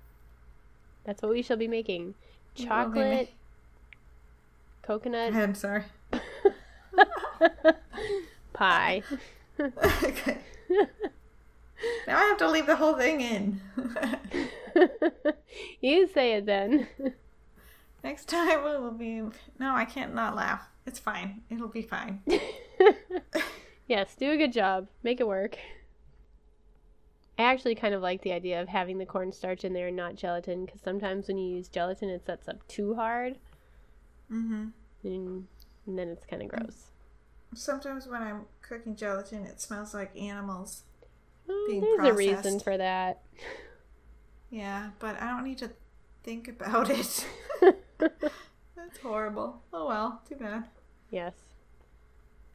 That's 1.05 1.23
what 1.23 1.31
we 1.31 1.42
shall 1.42 1.57
be 1.57 1.69
making. 1.69 2.14
Chocolate, 2.57 3.31
coconut. 4.83 5.35
I'm 5.35 5.55
sorry. 5.55 5.85
pie. 8.55 9.05
okay. 9.61 10.38
Now 12.09 12.19
I 12.19 12.25
have 12.25 12.38
to 12.38 12.51
leave 12.51 12.66
the 12.66 12.75
whole 12.75 12.95
thing 12.95 13.21
in. 13.21 13.61
you 15.81 16.09
say 16.09 16.33
it 16.33 16.47
then. 16.47 16.88
Next 18.07 18.29
time 18.29 18.61
it 18.61 18.81
will 18.81 18.92
be. 18.92 19.21
No, 19.59 19.75
I 19.75 19.85
can't 19.85 20.14
not 20.14 20.37
laugh. 20.37 20.69
It's 20.87 21.01
fine. 21.01 21.42
It'll 21.51 21.66
be 21.66 21.83
fine. 21.83 22.23
yes, 23.88 24.14
do 24.14 24.31
a 24.31 24.37
good 24.37 24.53
job. 24.53 24.87
Make 25.03 25.19
it 25.19 25.27
work. 25.27 25.59
I 27.37 27.42
actually 27.42 27.75
kind 27.75 27.95
of 27.95 28.03
like 28.03 28.23
the 28.23 28.31
idea 28.31 28.62
of 28.62 28.69
having 28.69 28.99
the 28.99 29.07
cornstarch 29.07 29.64
in 29.64 29.73
there 29.73 29.88
and 29.88 29.97
not 29.97 30.14
gelatin 30.14 30.66
because 30.66 30.81
sometimes 30.83 31.27
when 31.27 31.37
you 31.37 31.57
use 31.57 31.66
gelatin, 31.66 32.09
it 32.09 32.25
sets 32.25 32.47
up 32.47 32.64
too 32.69 32.95
hard. 32.95 33.38
Mm-hmm. 34.31 34.66
And, 35.03 35.47
and 35.88 35.99
then 35.99 36.09
it's 36.09 36.25
kind 36.25 36.42
of 36.42 36.49
gross. 36.49 36.92
Sometimes 37.55 38.07
when 38.07 38.23
I'm 38.23 38.42
cooking 38.62 38.95
gelatin, 38.95 39.45
it 39.47 39.61
smells 39.61 39.95
like 39.95 40.16
animals. 40.16 40.85
Being 41.49 41.81
there's 41.81 41.97
processed. 41.97 42.14
a 42.14 42.16
reason 42.16 42.61
for 42.61 42.77
that. 42.79 43.23
Yeah, 44.49 44.90
but 45.01 45.21
I 45.21 45.27
don't 45.27 45.42
need 45.42 45.59
to 45.59 45.71
think 46.23 46.47
about 46.47 46.88
it. 46.88 47.27
That's 47.98 48.98
horrible. 49.02 49.62
Oh 49.72 49.87
well, 49.87 50.22
too 50.28 50.37
bad. 50.37 50.64
Yes. 51.11 51.35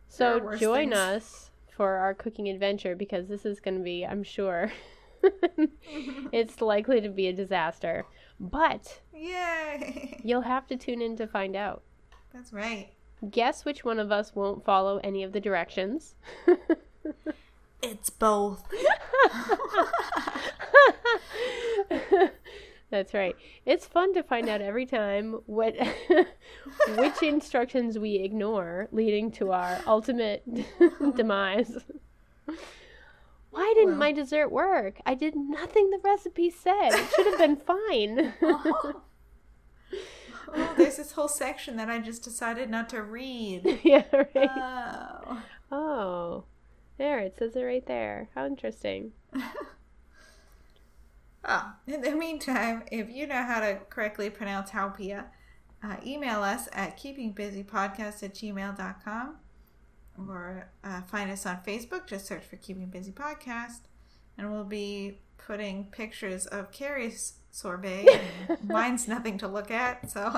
So 0.07 0.55
join 0.57 0.89
things. 0.89 0.99
us 0.99 1.51
for 1.75 1.95
our 1.95 2.13
cooking 2.13 2.49
adventure 2.49 2.95
because 2.95 3.27
this 3.27 3.45
is 3.45 3.59
going 3.59 3.77
to 3.77 3.83
be, 3.83 4.05
I'm 4.05 4.23
sure, 4.23 4.71
it's 6.31 6.61
likely 6.61 6.99
to 7.01 7.09
be 7.09 7.27
a 7.27 7.33
disaster. 7.33 8.05
But 8.39 9.01
yay! 9.13 10.19
You'll 10.23 10.41
have 10.41 10.67
to 10.67 10.75
tune 10.75 11.01
in 11.01 11.15
to 11.17 11.27
find 11.27 11.55
out. 11.55 11.83
That's 12.33 12.51
right. 12.51 12.89
Guess 13.29 13.65
which 13.65 13.85
one 13.85 13.99
of 13.99 14.11
us 14.11 14.35
won't 14.35 14.65
follow 14.65 14.99
any 15.03 15.23
of 15.23 15.31
the 15.31 15.39
directions? 15.39 16.15
it's 17.81 18.09
both. 18.09 18.63
That's 22.91 23.13
right. 23.13 23.35
It's 23.65 23.85
fun 23.87 24.13
to 24.15 24.21
find 24.21 24.49
out 24.49 24.61
every 24.61 24.85
time 24.85 25.39
what 25.45 25.75
which 26.97 27.23
instructions 27.23 27.97
we 27.97 28.15
ignore 28.15 28.89
leading 28.91 29.31
to 29.31 29.53
our 29.53 29.79
ultimate 29.87 30.43
demise. 31.15 31.77
Why 33.49 33.73
didn't 33.75 33.91
well. 33.91 33.99
my 33.99 34.11
dessert 34.11 34.51
work? 34.51 34.99
I 35.05 35.13
did 35.13 35.35
nothing 35.37 35.89
the 35.89 35.99
recipe 36.03 36.49
said. 36.49 36.89
It 36.89 37.09
should 37.15 37.27
have 37.27 37.37
been 37.37 37.55
fine. 37.55 38.33
oh. 38.41 39.01
oh, 40.53 40.73
there's 40.77 40.97
this 40.97 41.13
whole 41.13 41.29
section 41.29 41.77
that 41.77 41.89
I 41.89 41.99
just 41.99 42.23
decided 42.23 42.69
not 42.69 42.89
to 42.89 43.01
read. 43.01 43.79
yeah, 43.83 44.03
right. 44.11 44.49
Oh. 44.57 45.41
oh. 45.71 46.43
There, 46.97 47.19
it 47.19 47.37
says 47.37 47.55
it 47.55 47.63
right 47.63 47.85
there. 47.85 48.29
How 48.35 48.45
interesting. 48.45 49.13
Oh, 51.43 51.73
in 51.87 52.01
the 52.01 52.11
meantime, 52.11 52.83
if 52.91 53.09
you 53.09 53.25
know 53.25 53.43
how 53.43 53.59
to 53.61 53.79
correctly 53.89 54.29
pronounce 54.29 54.69
Haupia, 54.71 55.25
uh, 55.83 55.95
email 56.05 56.43
us 56.43 56.69
at 56.73 56.97
keepingbusypodcast 56.97 58.23
at 58.23 58.35
gmail.com 58.35 59.37
or 60.17 60.69
uh, 60.83 61.01
find 61.01 61.31
us 61.31 61.45
on 61.45 61.59
Facebook. 61.65 62.05
Just 62.05 62.27
search 62.27 62.43
for 62.43 62.57
Keeping 62.57 62.87
Busy 62.87 63.11
Podcast. 63.11 63.79
And 64.37 64.51
we'll 64.51 64.63
be 64.63 65.19
putting 65.37 65.85
pictures 65.85 66.45
of 66.45 66.71
Carrie's 66.71 67.33
sorbet. 67.49 68.07
mine's 68.63 69.07
nothing 69.07 69.37
to 69.39 69.47
look 69.47 69.71
at, 69.71 70.09
so. 70.11 70.31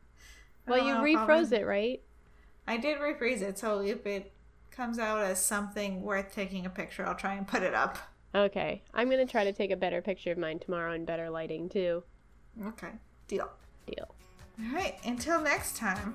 well, 0.66 0.86
you 0.86 0.94
refroze 0.94 1.52
it, 1.52 1.66
right? 1.66 2.00
I 2.66 2.76
did 2.76 2.98
refreeze 2.98 3.42
it, 3.42 3.58
so 3.58 3.80
if 3.80 4.06
it 4.06 4.32
comes 4.70 4.98
out 4.98 5.22
as 5.22 5.44
something 5.44 6.02
worth 6.02 6.32
taking 6.32 6.66
a 6.66 6.70
picture, 6.70 7.06
I'll 7.06 7.14
try 7.14 7.34
and 7.34 7.46
put 7.46 7.62
it 7.62 7.74
up. 7.74 7.98
Okay. 8.34 8.82
I'm 8.94 9.08
going 9.08 9.24
to 9.24 9.30
try 9.30 9.44
to 9.44 9.52
take 9.52 9.70
a 9.70 9.76
better 9.76 10.00
picture 10.00 10.32
of 10.32 10.38
mine 10.38 10.58
tomorrow 10.58 10.92
in 10.92 11.04
better 11.04 11.30
lighting, 11.30 11.68
too. 11.68 12.02
Okay. 12.66 12.90
Deal. 13.28 13.50
Deal. 13.86 14.14
All 14.60 14.74
right. 14.74 14.96
Until 15.04 15.40
next 15.40 15.76
time, 15.76 16.14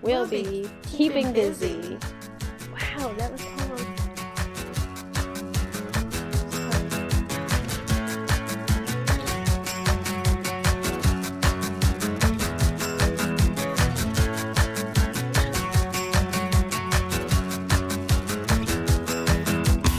we'll, 0.00 0.22
we'll 0.22 0.28
be, 0.28 0.42
keeping, 0.42 0.70
keeping 0.82 1.32
busy. 1.32 1.76
busy. 1.76 1.98
Wow, 2.72 3.12
that 3.14 3.32
was 3.32 3.44
almost. 3.44 4.01